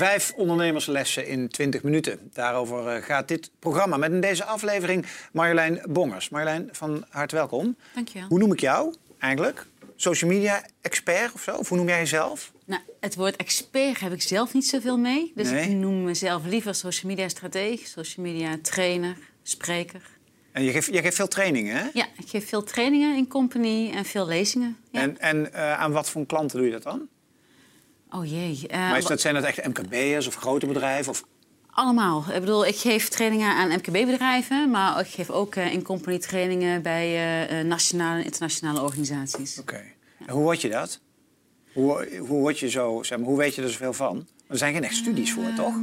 Vijf 0.00 0.32
ondernemerslessen 0.36 1.26
in 1.26 1.48
20 1.48 1.82
minuten. 1.82 2.30
Daarover 2.32 2.86
eh, 2.86 3.02
gaat 3.02 3.28
dit 3.28 3.50
programma. 3.58 3.96
Met 3.96 4.10
in 4.12 4.20
deze 4.20 4.44
aflevering 4.44 5.06
Marjolein 5.32 5.82
Bongers. 5.88 6.28
Marjolein, 6.28 6.68
van 6.72 7.04
harte 7.08 7.34
welkom. 7.34 7.76
Dankjewel. 7.94 8.28
Hoe 8.28 8.38
noem 8.38 8.52
ik 8.52 8.60
jou 8.60 8.94
eigenlijk? 9.18 9.66
Social 9.96 10.30
media 10.30 10.64
expert 10.80 11.32
of 11.32 11.42
zo? 11.42 11.56
Of 11.56 11.68
hoe 11.68 11.76
noem 11.78 11.88
jij 11.88 11.98
jezelf? 11.98 12.52
Nou, 12.66 12.82
het 13.00 13.14
woord 13.14 13.36
expert 13.36 14.00
heb 14.00 14.12
ik 14.12 14.22
zelf 14.22 14.54
niet 14.54 14.66
zoveel 14.66 14.98
mee. 14.98 15.32
Dus 15.34 15.50
Nee? 15.50 15.68
ik 15.68 15.76
noem 15.76 16.04
mezelf 16.04 16.44
liever 16.44 16.74
social 16.74 17.10
media 17.10 17.28
strateeg, 17.28 17.86
social 17.86 18.26
media 18.26 18.58
trainer, 18.62 19.16
spreker. 19.42 20.02
En 20.52 20.62
je 20.62 20.70
geeft, 20.70 20.86
je 20.86 21.00
geeft 21.02 21.16
veel 21.16 21.28
trainingen, 21.28 21.76
hè? 21.76 21.88
Ja, 21.92 22.06
ik 22.16 22.28
geef 22.28 22.48
veel 22.48 22.62
trainingen 22.62 23.16
in 23.16 23.28
company 23.28 23.90
en 23.94 24.04
veel 24.04 24.26
lezingen. 24.26 24.76
Ja. 24.90 25.00
En, 25.00 25.18
en 25.18 25.52
eh, 25.52 25.80
aan 25.80 25.92
wat 25.92 26.10
voor 26.10 26.26
klanten 26.26 26.56
doe 26.56 26.66
je 26.66 26.72
dat 26.72 26.82
dan? 26.82 27.08
Oh 28.10 28.26
jee. 28.26 28.60
eh, 28.68 28.78
maar 28.78 28.98
is 28.98 29.04
dat, 29.04 29.20
zijn 29.20 29.34
dat 29.34 29.44
echt 29.44 29.66
MKB'ers 29.66 30.26
of 30.26 30.34
grote 30.34 30.66
bedrijven? 30.66 31.12
Of... 31.12 31.24
Allemaal. 31.70 32.24
Ik 32.34 32.40
bedoel, 32.40 32.66
ik 32.66 32.76
geef 32.76 33.08
trainingen 33.08 33.54
aan 33.54 33.68
MKB-bedrijven, 33.68 34.70
maar 34.70 35.00
ik 35.00 35.06
geef 35.06 35.30
ook 35.30 35.54
eh, 35.54 35.72
in 35.72 35.82
company 35.82 36.18
trainingen 36.18 36.82
bij 36.82 37.08
eh, 37.48 37.64
nationale 37.64 38.18
en 38.18 38.24
internationale 38.24 38.82
organisaties. 38.82 39.58
Oké. 39.60 39.82
En 40.26 40.32
hoe 40.32 40.42
word 40.42 40.60
je 40.60 40.68
dat? 40.68 41.00
Hoe, 41.72 42.08
hoe 42.18 42.40
word 42.40 42.58
je 42.58 42.70
zo, 42.70 43.02
zeg 43.02 43.18
maar, 43.18 43.26
hoe 43.26 43.38
weet 43.38 43.54
je 43.54 43.62
er 43.62 43.70
zoveel 43.70 43.92
van? 43.92 44.26
Er 44.46 44.58
zijn 44.58 44.74
geen 44.74 44.84
echt 44.84 44.94
studies 44.96 45.32
voor, 45.32 45.52
toch? 45.56 45.74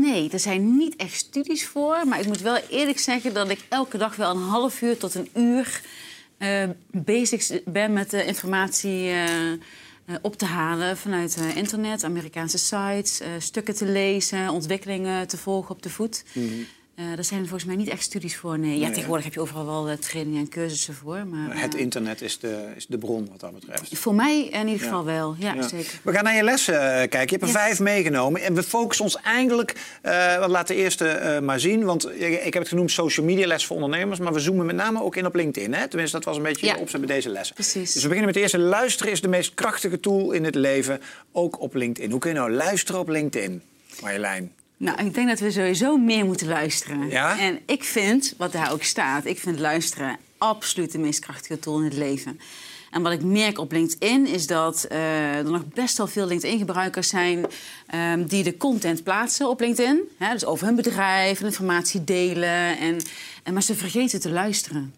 Nee, 0.00 0.30
er 0.30 0.38
zijn 0.38 0.76
niet 0.76 0.96
echt 0.96 1.14
studies 1.14 1.66
voor. 1.66 2.06
Maar 2.06 2.20
ik 2.20 2.26
moet 2.26 2.40
wel 2.40 2.56
eerlijk 2.70 2.98
zeggen 2.98 3.34
dat 3.34 3.50
ik 3.50 3.64
elke 3.68 3.98
dag 3.98 4.16
wel 4.16 4.30
een 4.30 4.42
half 4.42 4.82
uur 4.82 4.96
tot 4.98 5.14
een 5.14 5.28
uur 5.34 5.80
bezig 6.90 7.62
ben 7.64 7.92
met 7.92 8.10
de 8.10 8.24
informatie 8.24 9.12
op 10.22 10.36
te 10.36 10.44
halen 10.44 10.96
vanuit 10.96 11.36
eh, 11.36 11.56
internet, 11.56 12.04
Amerikaanse 12.04 12.58
sites, 12.58 13.20
eh, 13.20 13.28
stukken 13.38 13.74
te 13.74 13.86
lezen, 13.86 14.50
ontwikkelingen 14.50 15.28
te 15.28 15.36
volgen 15.36 15.74
op 15.74 15.82
de 15.82 15.90
voet. 15.90 16.24
Eh 16.96 17.18
er 17.18 17.24
zijn 17.24 17.40
volgens 17.40 17.64
mij 17.64 17.76
niet 17.76 17.88
echt 17.88 18.02
studies 18.02 18.36
voor. 18.36 18.58
Nee. 18.58 18.78
Ja, 18.78 18.84
Nee, 18.84 18.90
tegenwoordig 18.90 19.24
heb 19.24 19.34
je 19.34 19.40
overal 19.40 19.64
wel 19.66 19.88
eh, 19.88 19.96
trainingen 19.96 20.40
en 20.40 20.48
cursussen 20.48 20.94
voor. 20.94 21.26
Maar, 21.26 21.60
Het 21.60 21.74
eh, 21.74 21.80
internet 21.80 22.22
is 22.22 22.38
de, 22.38 22.64
is 22.76 22.86
de 22.86 22.98
bron 22.98 23.28
wat 23.30 23.40
dat 23.40 23.52
betreft. 23.54 23.98
voor 23.98 24.14
mij 24.14 24.38
in 24.44 24.58
ieder 24.68 24.72
Ja. 24.72 24.78
geval 24.78 25.04
wel. 25.04 25.34
Ja, 25.38 25.54
Ja. 25.54 25.68
zeker. 25.68 26.00
We 26.02 26.12
gaan 26.12 26.24
naar 26.24 26.36
je 26.36 26.42
lessen 26.42 26.74
kijken. 26.74 27.20
Je 27.20 27.28
hebt 27.30 27.42
er 27.42 27.48
vijf 27.48 27.80
meegenomen. 27.80 28.40
En 28.40 28.54
we 28.54 28.62
focussen 28.62 29.04
ons 29.04 29.16
eigenlijk... 29.16 29.74
wat 30.38 30.48
laat 30.50 30.66
de 30.68 30.74
eerste 30.74 31.38
maar 31.42 31.60
zien. 31.60 31.84
Want 31.84 32.20
ik, 32.20 32.42
heb 32.54 32.54
het 32.62 32.68
genoemd 32.68 32.90
social 32.90 33.26
media 33.26 33.46
les 33.46 33.66
voor 33.66 33.76
ondernemers. 33.76 34.18
Maar 34.18 34.32
we 34.32 34.40
zoomen 34.40 34.66
met 34.66 34.76
name 34.76 35.02
ook 35.02 35.16
in 35.16 35.26
op 35.26 35.34
LinkedIn. 35.34 35.74
Hè? 35.74 35.88
Tenminste, 35.88 36.16
dat 36.16 36.26
was 36.26 36.36
een 36.36 36.42
beetje 36.42 36.66
Ja. 36.66 36.76
opzet 36.76 37.00
bij 37.00 37.14
deze 37.14 37.28
lessen. 37.28 37.54
Precies. 37.54 37.92
Dus 37.92 38.02
we 38.02 38.08
beginnen 38.08 38.24
met 38.24 38.34
de 38.34 38.40
eerste. 38.40 38.58
Luisteren 38.58 39.12
is 39.12 39.20
de 39.20 39.28
meest 39.28 39.54
krachtige 39.54 40.00
tool 40.00 40.30
in 40.32 40.44
het 40.44 40.54
leven. 40.54 41.00
Ook 41.32 41.60
op 41.60 41.74
LinkedIn. 41.74 42.10
Hoe 42.10 42.20
kun 42.20 42.30
je 42.30 42.36
nou 42.36 42.52
luisteren 42.52 43.00
op 43.00 43.08
LinkedIn? 43.08 43.62
Marjolein. 44.02 44.52
Nou, 44.76 45.04
ik 45.04 45.14
denk 45.14 45.28
dat 45.28 45.40
we 45.40 45.50
sowieso 45.50 45.96
meer 45.96 46.24
moeten 46.24 46.48
luisteren. 46.48 47.08
Ja? 47.08 47.38
En 47.38 47.60
ik 47.66 47.84
vind, 47.84 48.34
wat 48.36 48.52
daar 48.52 48.72
ook 48.72 48.82
staat, 48.82 49.24
ik 49.24 49.38
vind 49.38 49.58
luisteren 49.58 50.16
absoluut 50.38 50.92
de 50.92 50.98
meest 50.98 51.20
krachtige 51.20 51.58
tool 51.58 51.78
in 51.78 51.84
het 51.84 51.96
leven. 51.96 52.40
En 52.90 53.02
wat 53.02 53.12
ik 53.12 53.22
merk 53.22 53.58
op 53.58 53.72
LinkedIn 53.72 54.26
is 54.26 54.46
dat 54.46 54.84
eh, 54.84 55.36
er 55.36 55.50
nog 55.50 55.64
best 55.66 55.96
wel 55.96 56.06
veel 56.06 56.26
LinkedIn-gebruikers 56.26 57.08
zijn 57.08 57.46
ehm, 57.86 58.24
die 58.24 58.42
de 58.42 58.56
content 58.56 59.02
plaatsen 59.02 59.48
op 59.48 59.60
LinkedIn. 59.60 60.00
Hè, 60.18 60.32
dus 60.32 60.44
over 60.44 60.66
hun 60.66 60.76
bedrijf 60.76 61.40
en 61.40 61.46
informatie 61.46 62.04
delen. 62.04 62.78
En, 62.78 62.98
en, 63.42 63.52
maar 63.52 63.62
ze 63.62 63.74
vergeten 63.74 64.20
te 64.20 64.30
luisteren. 64.30 64.94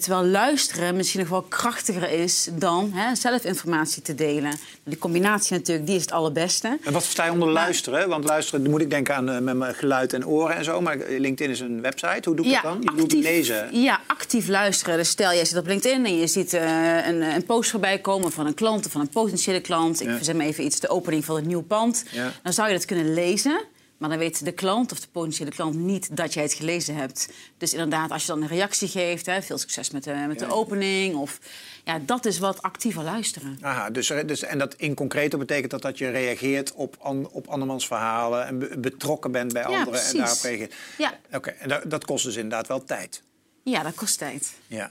Terwijl 0.00 0.24
luisteren 0.24 0.96
misschien 0.96 1.20
nog 1.20 1.28
wel 1.28 1.42
krachtiger 1.42 2.10
is 2.10 2.48
dan 2.52 2.90
hè, 2.94 3.14
zelf 3.14 3.44
informatie 3.44 4.02
te 4.02 4.14
delen. 4.14 4.52
Die 4.84 4.98
combinatie 4.98 5.56
natuurlijk, 5.56 5.86
die 5.86 5.96
is 5.96 6.02
het 6.02 6.12
allerbeste. 6.12 6.78
En 6.82 6.92
wat 6.92 7.02
versta 7.02 7.24
je 7.24 7.30
onder 7.30 7.48
luisteren? 7.50 8.08
Want 8.08 8.24
luisteren, 8.24 8.62
dan 8.62 8.70
moet 8.70 8.80
ik 8.80 8.90
denken 8.90 9.14
aan 9.14 9.28
eh, 9.30 9.38
met 9.38 9.56
mijn 9.56 9.74
geluid 9.74 10.12
en 10.12 10.26
oren 10.26 10.56
en 10.56 10.64
zo. 10.64 10.80
Maar 10.80 10.96
LinkedIn 11.08 11.50
is 11.50 11.60
een 11.60 11.80
website. 11.80 12.20
Hoe 12.24 12.36
doe 12.36 12.46
ik 12.46 12.52
dat 12.52 12.62
dan? 12.62 12.78
Je 12.80 12.92
doet 12.96 13.12
lezen. 13.12 13.80
Ja, 13.80 14.00
actief 14.06 14.48
luisteren. 14.48 14.96
Dus 14.96 15.08
stel, 15.08 15.32
jij 15.32 15.44
zit 15.44 15.58
op 15.58 15.66
LinkedIn 15.66 16.06
en 16.06 16.18
je 16.18 16.26
ziet 16.26 16.52
eh, 16.52 17.06
een, 17.06 17.22
een 17.22 17.44
post 17.44 17.70
voorbij 17.70 17.98
komen 17.98 18.32
van 18.32 18.46
een 18.46 18.54
klant 18.54 18.86
of 18.86 18.92
van 18.92 19.00
een 19.00 19.08
potentiële 19.08 19.60
klant. 19.60 20.00
Ik 20.00 20.08
Ja. 20.08 20.16
verzet 20.16 20.38
even 20.38 20.64
iets, 20.64 20.80
de 20.80 20.88
opening 20.88 21.24
van 21.24 21.36
het 21.36 21.46
nieuwe 21.46 21.62
pand. 21.62 22.04
Ja. 22.10 22.32
Dan 22.42 22.52
zou 22.52 22.68
je 22.68 22.74
dat 22.74 22.84
kunnen 22.84 23.14
lezen. 23.14 23.60
Maar 24.04 24.12
dan 24.12 24.22
weet 24.22 24.44
de 24.44 24.52
klant 24.52 24.92
of 24.92 25.00
de 25.00 25.08
potentiële 25.12 25.50
klant 25.50 25.74
niet 25.74 26.16
dat 26.16 26.34
jij 26.34 26.42
het 26.42 26.52
gelezen 26.52 26.96
hebt. 26.96 27.28
Dus 27.58 27.72
inderdaad, 27.72 28.10
als 28.10 28.22
je 28.22 28.28
dan 28.28 28.42
een 28.42 28.48
reactie 28.48 28.88
geeft, 28.88 29.26
hè, 29.26 29.42
veel 29.42 29.58
succes 29.58 29.90
met, 29.90 30.04
de, 30.04 30.24
met 30.28 30.40
Ja. 30.40 30.46
de 30.46 30.52
opening. 30.54 31.14
Of, 31.14 31.38
ja, 31.84 31.98
dat 31.98 32.24
is 32.24 32.38
wat 32.38 32.62
actiever 32.62 33.02
luisteren. 33.02 33.58
Aha, 33.60 33.90
dus, 33.90 34.10
er- 34.10 34.26
dus, 34.26 34.42
en 34.42 34.58
dat 34.58 34.74
in 34.74 34.94
concreto 34.94 35.38
betekent 35.38 35.70
dat 35.70 35.82
dat 35.82 35.98
je 35.98 36.10
reageert 36.10 36.72
op, 36.74 36.96
an, 37.00 37.28
op 37.30 37.46
andermans 37.46 37.86
verhalen 37.86 38.46
en 38.46 38.58
be- 38.58 38.78
betrokken 38.78 39.32
bent 39.32 39.52
bij 39.52 39.62
Ja, 39.62 39.68
anderen 39.68 39.86
en 39.86 39.90
precies. 40.00 40.18
daarop 40.18 40.38
reageert. 40.42 40.74
Ja. 40.98 41.14
Oké, 41.32 41.50
en 41.50 41.68
dat, 41.68 41.90
dat 41.90 42.04
kost 42.04 42.24
dus 42.24 42.34
inderdaad 42.36 42.66
wel 42.68 42.84
tijd. 42.84 43.22
Ja, 43.62 43.82
dat 43.82 43.94
kost 43.94 44.18
tijd. 44.18 44.52
Ja. 44.66 44.90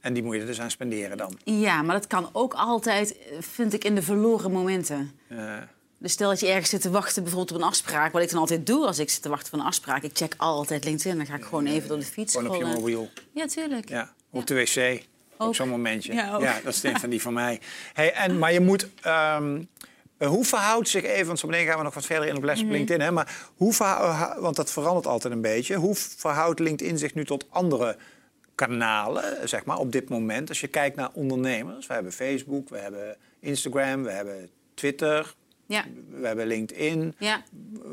En 0.00 0.12
die 0.14 0.22
moet 0.22 0.34
je 0.34 0.40
er 0.40 0.46
dus 0.46 0.60
aan 0.60 0.70
spenderen 0.70 1.16
dan. 1.16 1.38
Ja, 1.44 1.82
maar 1.82 1.94
dat 1.94 2.06
kan 2.06 2.28
ook 2.32 2.54
altijd, 2.54 3.18
eh, 3.18 3.36
vind 3.40 3.72
ik, 3.72 3.84
in 3.84 3.94
de 3.94 4.02
verloren 4.02 4.50
momenten. 4.52 5.12
Eh, 5.28 5.56
Dus 5.98 6.12
stel 6.12 6.28
dat 6.30 6.40
je 6.40 6.46
ergens 6.46 6.70
zit 6.70 6.80
te 6.80 6.90
wachten 6.90 7.22
bijvoorbeeld 7.22 7.56
op 7.56 7.62
een 7.62 7.68
afspraak. 7.68 8.12
Wat 8.12 8.22
ik 8.22 8.30
dan 8.30 8.38
altijd 8.40 8.66
doe 8.66 8.86
als 8.86 8.98
ik 8.98 9.10
zit 9.10 9.22
te 9.22 9.28
wachten 9.28 9.52
op 9.52 9.58
een 9.60 9.66
afspraak. 9.66 10.02
Ik 10.02 10.10
check 10.16 10.34
altijd 10.36 10.84
LinkedIn. 10.84 11.16
Dan 11.16 11.26
ga 11.26 11.34
ik 11.34 11.44
gewoon 11.44 11.66
even 11.66 11.88
door 11.88 11.98
de 11.98 12.04
fiets 12.04 12.36
gewoon 12.36 12.50
op 12.50 12.56
je 12.56 12.64
mobiel. 12.64 13.08
Ja, 13.32 13.46
tuurlijk. 13.46 13.88
Ja, 13.88 14.12
op 14.30 14.46
de 14.46 14.54
wc. 14.54 15.02
Op 15.36 15.46
Ook. 15.46 15.54
zo'n 15.54 15.68
momentje. 15.68 16.12
Ja, 16.12 16.34
ook. 16.34 16.64
dat 16.64 16.74
is 16.74 16.82
een 16.82 17.00
van 17.00 17.10
die 17.10 17.22
van 17.22 17.32
mij. 17.32 17.60
Hey, 17.92 18.12
en, 18.12 18.38
maar 18.38 18.52
je 18.52 18.60
moet... 18.60 18.88
ehm, 19.02 19.62
eh, 20.18 20.28
hoe 20.28 20.44
verhoudt 20.44 20.88
zich 20.88 21.04
even, 21.04 21.26
want 21.26 21.38
zo 21.38 21.46
meteen 21.48 21.66
gaan 21.66 21.78
we 21.78 21.82
nog 21.84 21.94
wat 21.94 22.04
verder 22.06 22.28
in 22.28 22.34
op 22.36 22.42
Mhm. 22.42 22.46
les 22.50 22.60
op 22.62 22.68
LinkedIn, 22.70 23.00
hè, 23.00 23.10
maar 23.10 23.48
hoe 23.56 23.74
want 24.40 24.56
dat 24.56 24.70
verandert 24.70 25.06
altijd 25.06 25.32
een 25.32 25.40
beetje. 25.40 25.74
Hoe 25.74 25.94
verhoudt 25.94 26.60
LinkedIn 26.60 26.98
zich 26.98 27.14
nu 27.14 27.24
tot 27.24 27.46
andere 27.50 27.96
kanalen, 28.54 29.48
zeg 29.48 29.64
maar, 29.64 29.78
op 29.78 29.92
dit 29.92 30.08
moment? 30.08 30.48
Als 30.48 30.60
je 30.60 30.66
kijkt 30.68 30.96
naar 30.96 31.10
ondernemers, 31.12 31.86
we 31.86 31.94
hebben 31.94 32.12
Facebook, 32.12 32.68
we 32.68 32.78
hebben 32.78 33.16
Instagram, 33.40 34.02
we 34.02 34.10
hebben 34.10 34.50
Twitter, 34.74 35.34
Ja. 35.68 35.84
we 36.10 36.26
hebben 36.26 36.46
LinkedIn. 36.46 37.14
ja. 37.18 37.42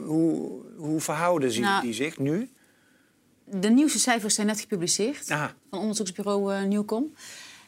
Hoe, 0.06 0.62
hoe 0.78 1.00
verhouden 1.02 1.50
die, 1.50 1.60
Nou, 1.60 1.82
die 1.82 1.94
zich 1.94 2.18
nu? 2.18 2.50
De 3.46 3.70
nieuwste 3.70 4.00
cijfers 4.00 4.36
zijn 4.36 4.48
net 4.48 4.60
gepubliceerd. 4.60 5.32
Aha. 5.32 5.54
Van 5.70 5.80
onderzoeksbureau 5.80 6.54
eh, 6.54 6.64
Nieuwkom. 6.64 7.14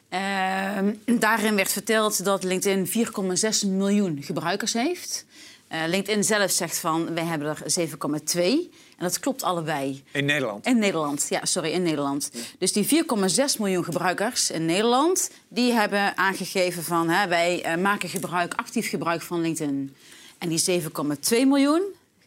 Ehm, 0.09 0.94
daarin 1.19 1.56
werd 1.56 1.72
verteld 1.72 2.23
dat 2.23 2.44
LinkedIn 2.44 2.88
4,6 2.88 3.67
miljoen 3.67 4.23
gebruikers 4.23 4.73
heeft. 4.73 5.26
Eh, 5.67 5.81
LinkedIn 5.87 6.23
zelf 6.23 6.52
zegt 6.52 6.78
van, 6.78 7.14
wij 7.14 7.23
hebben 7.23 7.47
er 7.47 7.64
7,2. 7.66 8.72
En 8.97 9.03
dat 9.03 9.19
klopt 9.19 9.43
allebei. 9.43 10.03
In 10.11 10.25
Nederland. 10.25 10.66
In 10.66 10.78
Nederland, 10.78 11.25
ja, 11.29 11.46
sorry, 11.46 11.72
in 11.72 11.81
Nederland. 11.81 12.31
Dus 12.59 12.73
die 12.73 12.85
4,6 12.85 13.59
miljoen 13.59 13.84
gebruikers 13.84 14.52
in 14.52 14.66
Nederland... 14.66 15.31
die 15.47 15.73
hebben 15.73 16.17
aangegeven 16.17 16.84
van... 16.84 17.09
Hè, 17.09 17.28
wij 17.28 17.64
eh, 17.64 17.78
maken 17.78 18.09
gebruik, 18.09 18.53
actief 18.53 18.90
gebruik 18.90 19.22
van 19.22 19.41
LinkedIn. 19.41 19.96
En 20.37 20.49
die 20.49 20.81
7,2 20.81 20.90
miljoen, 21.29 21.81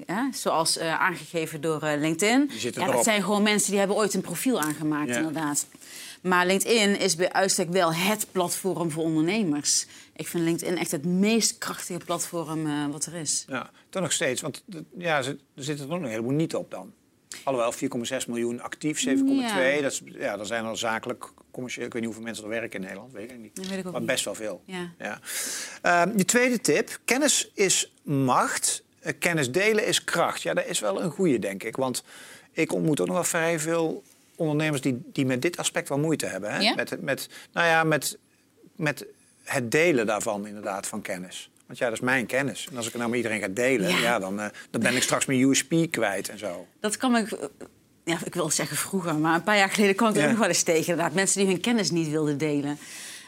ja, 0.07 0.31
zoals 0.33 0.77
eh, 0.77 1.01
aangegeven 1.01 1.61
door 1.61 1.81
LinkedIn... 1.99 2.51
Ja, 2.73 2.93
dat 2.93 3.05
zijn 3.05 3.23
gewoon 3.23 3.43
mensen 3.43 3.71
die 3.71 3.79
hebben 3.79 3.97
ooit 3.97 4.15
een 4.15 4.21
profiel 4.21 4.61
aangemaakt, 4.61 5.17
inderdaad. 5.17 5.67
Maar 6.21 6.47
LinkedIn 6.47 6.99
is 6.99 7.17
bij 7.17 7.33
uitstek 7.33 7.69
wel 7.71 7.95
het 7.95 8.27
platform 8.33 8.91
voor 8.91 9.05
ondernemers. 9.05 9.87
Ik 10.17 10.27
vind 10.27 10.45
LinkedIn 10.45 10.79
echt 10.79 10.91
het 10.91 11.05
meest 11.05 11.59
krachtige 11.59 12.05
platform 12.05 12.67
eh, 12.67 12.87
wat 12.87 13.07
er 13.07 13.15
is. 13.15 13.45
Ja, 13.49 13.71
toch 13.89 14.03
nog 14.03 14.13
steeds. 14.13 14.41
Want 14.41 14.65
ja, 14.99 15.17
er 15.17 15.37
zitten 15.55 15.85
er 15.85 15.91
nog 15.91 16.03
een 16.03 16.09
heleboel 16.09 16.33
niet 16.33 16.55
op 16.55 16.71
dan. 16.71 16.93
Alhoewel 17.45 17.73
4,6 18.23 18.27
miljoen 18.27 18.61
actief, 18.61 18.99
7,2. 18.99 19.05
Ja. 19.05 19.81
Dat 19.81 19.93
is, 19.93 20.03
ja, 20.05 20.37
dan 20.37 20.47
zijn 20.47 20.65
er 20.65 20.79
zakelijk, 20.79 21.33
commercieel... 21.51 21.87
Ik 21.87 21.93
weet 21.93 22.03
niet 22.03 22.11
hoeveel 22.11 22.29
mensen 22.29 22.45
er 22.45 22.51
werken 22.51 22.81
in 22.81 22.81
Nederland, 22.81 23.13
weet 23.13 23.31
ik 23.31 23.39
niet. 23.39 23.57
Dat 23.57 23.67
weet 23.67 23.79
ik 23.79 23.87
ook 23.87 23.93
maar 23.93 24.01
niet. 24.01 24.11
best 24.11 24.25
wel 24.25 24.35
veel. 24.35 24.63
Ja. 24.65 24.93
Ja. 24.99 25.21
Ehm, 25.83 26.17
je 26.19 26.25
tweede 26.25 26.61
tip. 26.61 27.01
Kennis 27.05 27.51
is 27.55 27.95
macht. 28.03 28.85
Eh, 29.01 29.13
kennis 29.19 29.53
delen 29.53 29.87
is 29.87 30.05
kracht. 30.05 30.43
Ja, 30.43 30.55
dat 30.55 30.67
is 30.67 30.81
wel 30.81 31.03
een 31.03 31.11
goede, 31.11 31.39
denk 31.39 31.63
ik. 31.63 31.77
Want 31.77 32.05
ik 32.53 32.73
ontmoet 32.73 33.01
ook 33.01 33.07
nog 33.07 33.17
wel 33.17 33.25
vrij 33.25 33.59
veel 33.59 34.03
ondernemers... 34.41 34.81
die, 34.81 35.03
die 35.13 35.27
met 35.27 35.43
dit 35.43 35.57
aspect 35.57 35.89
wel 35.89 35.99
moeite 35.99 36.27
hebben. 36.27 36.51
Hè? 36.53 36.59
Ja? 36.59 36.75
Met, 36.75 36.91
het- 36.91 37.03
met, 37.03 37.29
nou 37.53 37.67
ja, 37.67 37.85
met, 37.85 38.19
met 38.77 39.07
het 39.45 39.71
delen 39.71 40.07
daarvan 40.07 40.47
inderdaad, 40.47 40.87
van 40.87 41.03
kennis. 41.03 41.51
Want 41.67 41.79
ja, 41.79 41.89
dat 41.89 41.95
is 41.99 42.05
mijn 42.05 42.27
kennis. 42.27 42.67
En 42.71 42.77
als 42.77 42.87
ik 42.87 42.93
het 42.93 43.01
nou 43.01 43.11
met 43.15 43.21
iedereen 43.21 43.41
ga 43.41 43.49
delen... 43.49 43.91
Ja. 43.91 43.99
Ja. 43.99 44.19
dan, 44.19 44.41
eh, 44.41 44.47
dan 44.71 44.81
ben 44.81 44.97
ik 44.97 45.03
straks 45.03 45.27
mijn 45.27 45.41
USP 45.41 45.75
kwijt 45.91 46.29
en 46.29 46.39
zo. 46.39 46.67
Dat 46.81 46.97
kan 46.97 47.17
ik, 47.17 47.29
ja, 48.05 48.19
ik 48.25 48.35
wil 48.35 48.51
zeggen 48.51 48.77
vroeger, 48.77 49.15
maar 49.15 49.35
een 49.35 49.43
paar 49.43 49.57
jaar 49.57 49.71
geleden 49.71 49.95
kwam 49.95 50.09
ik 50.09 50.15
er 50.15 50.21
Ja. 50.21 50.25
ook 50.27 50.31
nog 50.33 50.41
wel 50.41 50.49
eens 50.49 50.63
tegen. 50.63 50.87
Inderdaad, 50.91 51.15
mensen 51.15 51.41
die 51.41 51.49
hun 51.51 51.61
kennis 51.61 51.91
niet 51.91 52.09
wilden 52.09 52.39
delen. 52.39 52.79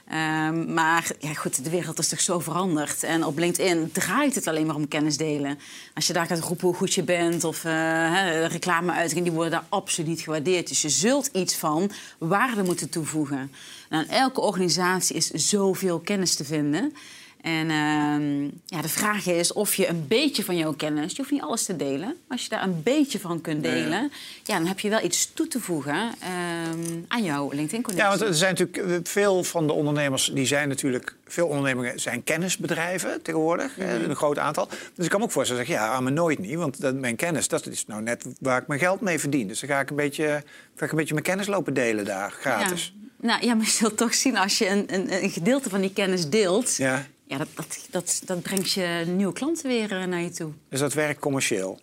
Ehm, 0.09 0.75
maar 0.75 1.11
ja, 1.19 1.35
goed, 1.35 1.65
de 1.65 1.71
wereld 1.71 1.99
is 1.99 2.09
toch 2.09 2.21
zo 2.21 2.39
veranderd. 2.39 3.03
En 3.03 3.25
op 3.25 3.39
LinkedIn 3.39 3.93
draait 3.93 4.35
het 4.35 4.47
alleen 4.47 4.67
maar 4.67 4.77
om 4.77 4.89
kennis 4.89 5.17
delen. 5.17 5.59
Als 5.95 6.07
je 6.07 6.13
daar 6.13 6.27
gaat 6.27 6.41
roepen 6.41 6.67
hoe 6.67 6.77
goed 6.77 6.95
je 6.95 7.03
bent 7.03 7.45
of 7.45 7.65
uh, 7.65 7.73
hè, 7.73 8.47
reclameuitingen, 8.47 9.25
die 9.25 9.33
worden 9.33 9.51
daar 9.51 9.65
absoluut 9.69 10.21
gewaardeerd. 10.21 10.69
Dus 10.69 10.83
je 10.83 10.89
zult 10.89 11.31
iets 11.33 11.57
van 11.57 11.91
waarde 12.19 12.63
moeten 12.63 12.89
toevoegen. 12.89 13.53
En 13.89 13.99
aan 13.99 14.09
elke 14.09 14.41
organisatie 14.41 15.17
is 15.17 15.31
zoveel 15.31 15.99
kennis 15.99 16.35
te 16.35 16.45
vinden. 16.45 16.93
En 17.43 17.71
ehm, 17.71 18.43
ja, 18.67 18.83
de 18.83 18.89
vraag 18.89 19.27
is 19.27 19.53
of 19.53 19.75
je 19.75 19.89
een 19.89 20.05
beetje 20.09 20.45
van 20.45 20.57
jouw 20.57 20.73
kennis, 20.73 21.11
je 21.11 21.17
hoeft 21.17 21.31
niet 21.31 21.43
alles 21.43 21.65
te 21.65 21.77
delen, 21.77 22.17
als 22.29 22.43
je 22.43 22.49
daar 22.49 22.63
een 22.63 22.83
beetje 22.83 23.19
van 23.21 23.41
kunt 23.41 23.63
delen, 23.63 24.13
ja, 24.45 24.57
dan 24.59 24.67
heb 24.67 24.81
je 24.81 24.89
wel 24.89 25.05
iets 25.05 25.31
toe 25.35 25.49
te 25.49 25.61
voegen 25.61 26.13
ehm, 26.21 27.01
aan 27.09 27.23
jouw 27.25 27.51
LinkedIn-connectie. 27.51 27.97
Ja, 27.97 28.09
want 28.19 28.21
er 28.21 28.35
zijn 28.35 28.55
natuurlijk 28.59 28.91
eh, 28.91 28.97
veel 29.13 29.45
van 29.45 29.67
de 29.67 29.73
ondernemers 29.73 30.31
die 30.35 30.47
zijn 30.47 30.69
natuurlijk. 30.69 31.15
Veel 31.27 31.47
ondernemingen 31.47 32.01
zijn 32.01 32.25
kennisbedrijven 32.25 33.23
tegenwoordig, 33.23 33.77
Mhm. 33.77 34.11
een 34.11 34.17
groot 34.17 34.39
aantal. 34.39 34.69
Dus 34.95 35.05
ik 35.05 35.11
kan 35.11 35.19
me 35.21 35.27
ook 35.27 35.33
voorstellen 35.33 35.67
zeggen, 35.67 35.85
ja, 35.85 35.93
aan 35.93 36.05
me 36.05 36.11
nooit 36.11 36.39
niet, 36.39 36.55
want 36.55 36.81
dat, 36.81 36.95
mijn 36.95 37.17
kennis 37.17 37.49
dat 37.49 37.67
is 37.67 37.87
nou 37.87 38.03
net 38.03 38.25
waar 38.41 38.61
ik 38.61 38.67
mijn 38.67 38.81
geld 38.81 39.01
mee 39.01 39.19
verdien. 39.19 39.49
Dus 39.49 39.61
dan 39.61 39.69
ga 39.69 39.81
ik 39.81 39.91
een 39.91 39.97
beetje, 39.97 40.43
ga 40.77 40.85
ik 40.85 40.91
een 40.91 40.97
beetje 40.97 41.15
mijn 41.15 41.27
kennis 41.27 41.47
lopen 41.47 41.75
delen 41.75 42.05
daar, 42.05 42.31
gratis. 42.31 42.93
Ja. 42.95 43.01
Nou 43.29 43.47
ja, 43.47 43.55
maar 43.55 43.65
je 43.65 43.71
zult 43.71 43.97
toch 43.97 44.15
zien 44.15 44.37
als 44.37 44.59
je 44.59 44.69
een, 44.69 44.85
een, 44.95 45.23
een 45.23 45.31
gedeelte 45.31 45.69
van 45.71 45.81
die 45.81 45.93
kennis 45.93 46.29
deelt, 46.29 46.77
ja. 46.77 47.07
Ja. 47.33 47.39
dat, 47.39 47.49
dat, 47.55 47.87
dat, 47.91 48.23
dat 48.25 48.43
brengt 48.43 48.73
je 48.73 49.05
nieuwe 49.07 49.33
klanten 49.33 49.69
weer 49.69 49.93
eh, 49.93 50.05
naar 50.05 50.21
je 50.21 50.31
toe. 50.31 50.53
Dus 50.69 50.81
dat 50.81 50.93
werkt 50.93 51.21
commercieel. 51.21 51.81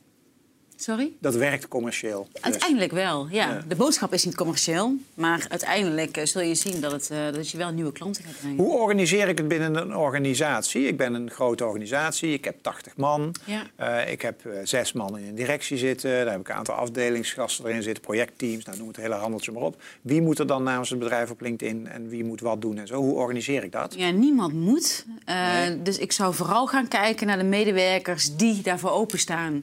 Sorry? 0.81 1.11
Dat 1.19 1.35
werkt 1.35 1.67
commercieel. 1.67 2.27
Uiteindelijk 2.41 2.91
wel, 2.91 3.27
ja. 3.31 3.49
Ja. 3.49 3.61
De 3.67 3.75
boodschap 3.75 4.13
is 4.13 4.25
niet 4.25 4.35
commercieel, 4.35 4.93
maar 5.13 5.45
uiteindelijk 5.49 6.17
eh, 6.17 6.25
zul 6.25 6.41
je 6.41 6.55
zien 6.55 6.81
dat 6.81 6.91
het, 6.91 7.09
eh, 7.09 7.17
dat 7.33 7.49
je 7.49 7.57
wel 7.57 7.71
nieuwe 7.71 7.91
klanten 7.91 8.23
gaat 8.23 8.39
brengen. 8.39 8.57
Hoe 8.57 8.73
organiseer 8.73 9.27
ik 9.27 9.37
het 9.37 9.47
binnen 9.47 9.75
een 9.75 9.95
organisatie? 9.95 10.87
Ik 10.87 10.97
ben 10.97 11.13
een 11.13 11.31
grote 11.31 11.65
organisatie, 11.65 12.33
ik 12.33 12.45
heb 12.45 12.55
80 12.61 12.97
man. 12.97 13.35
Ja. 13.45 13.63
Eh, 13.75 14.11
ik 14.11 14.21
heb 14.21 14.41
zes 14.63 14.93
man 14.93 15.17
in 15.17 15.27
een 15.27 15.35
directie 15.35 15.77
zitten. 15.77 16.09
Daar 16.09 16.31
heb 16.31 16.39
ik 16.39 16.49
een 16.49 16.55
aantal 16.55 16.75
afdelingsgasten 16.75 17.65
erin 17.65 17.83
zitten, 17.83 18.03
projectteams. 18.03 18.65
Nou, 18.65 18.77
noem 18.77 18.87
het 18.87 18.97
hele 18.97 19.15
handeltje 19.15 19.51
maar 19.51 19.63
op. 19.63 19.81
Wie 20.01 20.21
moet 20.21 20.39
er 20.39 20.47
dan 20.47 20.63
namens 20.63 20.89
het 20.89 20.99
bedrijf 20.99 21.29
op 21.29 21.41
LinkedIn 21.41 21.87
en 21.87 22.09
wie 22.09 22.23
moet 22.23 22.41
wat 22.41 22.61
doen 22.61 22.77
en 22.77 22.87
zo? 22.87 22.95
Hoe 22.95 23.13
organiseer 23.13 23.63
ik 23.63 23.71
dat? 23.71 23.93
Ja, 23.97 24.09
niemand 24.09 24.53
moet. 24.53 25.05
Nee. 25.25 25.81
Dus 25.81 25.97
ik 25.97 26.11
zou 26.11 26.33
vooral 26.33 26.67
gaan 26.67 26.87
kijken 26.87 27.27
naar 27.27 27.37
de 27.37 27.43
medewerkers 27.43 28.35
die 28.35 28.61
daarvoor 28.61 28.91
openstaan. 28.91 29.61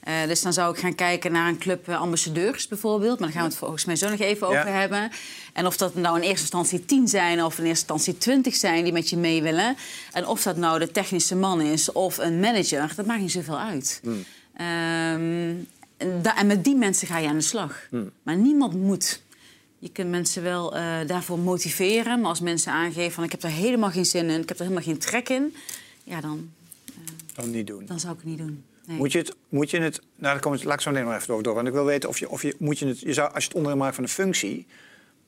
Eh, 0.00 0.26
dus 0.26 0.42
dan 0.42 0.52
zou 0.52 0.74
ik 0.74 0.80
gaan 0.80 0.94
kijken 0.94 1.32
naar 1.32 1.48
een 1.48 1.58
club 1.58 1.88
eh, 1.88 2.00
ambassadeurs 2.00 2.68
bijvoorbeeld. 2.68 3.18
Maar 3.18 3.28
daar 3.28 3.36
gaan 3.36 3.46
we 3.46 3.48
het 3.48 3.58
volgens 3.58 3.84
mij 3.84 3.96
zo 3.96 4.10
nog 4.10 4.18
even 4.18 4.46
over 4.46 4.72
hebben. 4.72 5.10
En 5.52 5.66
of 5.66 5.76
dat 5.76 5.94
nou 5.94 6.16
in 6.16 6.22
eerste 6.22 6.40
instantie 6.40 6.84
tien 6.84 7.08
zijn 7.08 7.44
of 7.44 7.58
in 7.58 7.64
eerste 7.64 7.94
instantie 7.94 8.18
twintig 8.18 8.54
zijn 8.54 8.84
die 8.84 8.92
met 8.92 9.10
je 9.10 9.16
mee 9.16 9.42
willen. 9.42 9.76
En 10.12 10.26
of 10.26 10.42
dat 10.42 10.56
nou 10.56 10.78
de 10.78 10.90
technische 10.90 11.36
man 11.36 11.60
is 11.60 11.92
of 11.92 12.18
een 12.18 12.40
manager, 12.40 12.92
dat 12.96 13.06
maakt 13.06 13.20
niet 13.20 13.32
zoveel 13.32 13.58
uit. 13.58 14.00
Hmm. 14.02 14.24
Ehm, 14.54 15.54
en, 16.36 16.46
met 16.46 16.64
die 16.64 16.76
mensen 16.76 17.06
ga 17.06 17.18
je 17.18 17.28
aan 17.28 17.36
de 17.36 17.40
slag. 17.40 17.86
Hmm. 17.90 18.10
Maar 18.22 18.36
niemand 18.36 18.74
moet. 18.74 19.22
Je 19.78 19.88
kunt 19.88 20.10
mensen 20.10 20.42
wel 20.42 20.76
eh, 20.76 20.96
daarvoor 21.06 21.38
motiveren. 21.38 22.20
Maar 22.20 22.28
als 22.28 22.40
mensen 22.40 22.72
aangeven 22.72 23.12
van 23.12 23.24
ik 23.24 23.30
heb 23.30 23.42
er 23.42 23.50
helemaal 23.50 23.90
geen 23.90 24.06
zin 24.06 24.30
in, 24.30 24.40
ik 24.40 24.48
heb 24.48 24.58
er 24.58 24.64
helemaal 24.64 24.84
geen 24.84 24.98
trek 24.98 25.28
in. 25.28 25.54
Ja, 26.04 26.20
dan, 26.20 26.50
Dan 27.34 27.50
niet 27.50 27.66
doen. 27.66 27.86
dan 27.86 28.00
zou 28.00 28.12
ik 28.12 28.18
het 28.18 28.28
niet 28.28 28.38
doen. 28.38 28.64
Nee. 28.88 28.96
Moet 28.96 29.12
je 29.12 29.18
het, 29.18 29.34
moet 29.48 29.70
je 29.70 29.80
het, 29.80 30.00
nou 30.16 30.32
daar 30.32 30.40
kom 30.40 30.54
ik, 30.54 30.64
laat 30.64 30.74
ik 30.74 30.80
zo 30.80 30.90
meteen 30.90 31.04
nog 31.06 31.14
even 31.14 31.30
over 31.32 31.44
door. 31.44 31.54
Want 31.54 31.66
ik 31.66 31.72
wil 31.72 31.84
weten 31.84 32.08
of 32.08 32.18
je, 32.18 32.28
of 32.28 32.42
je, 32.42 32.54
moet 32.58 32.78
je 32.78 32.86
het, 32.86 33.00
je 33.00 33.12
zou, 33.12 33.32
als 33.34 33.42
je 33.42 33.48
het 33.48 33.56
onderdeel 33.56 33.82
maakt 33.82 33.94
van 33.94 34.04
een 34.04 34.10
functie, 34.10 34.66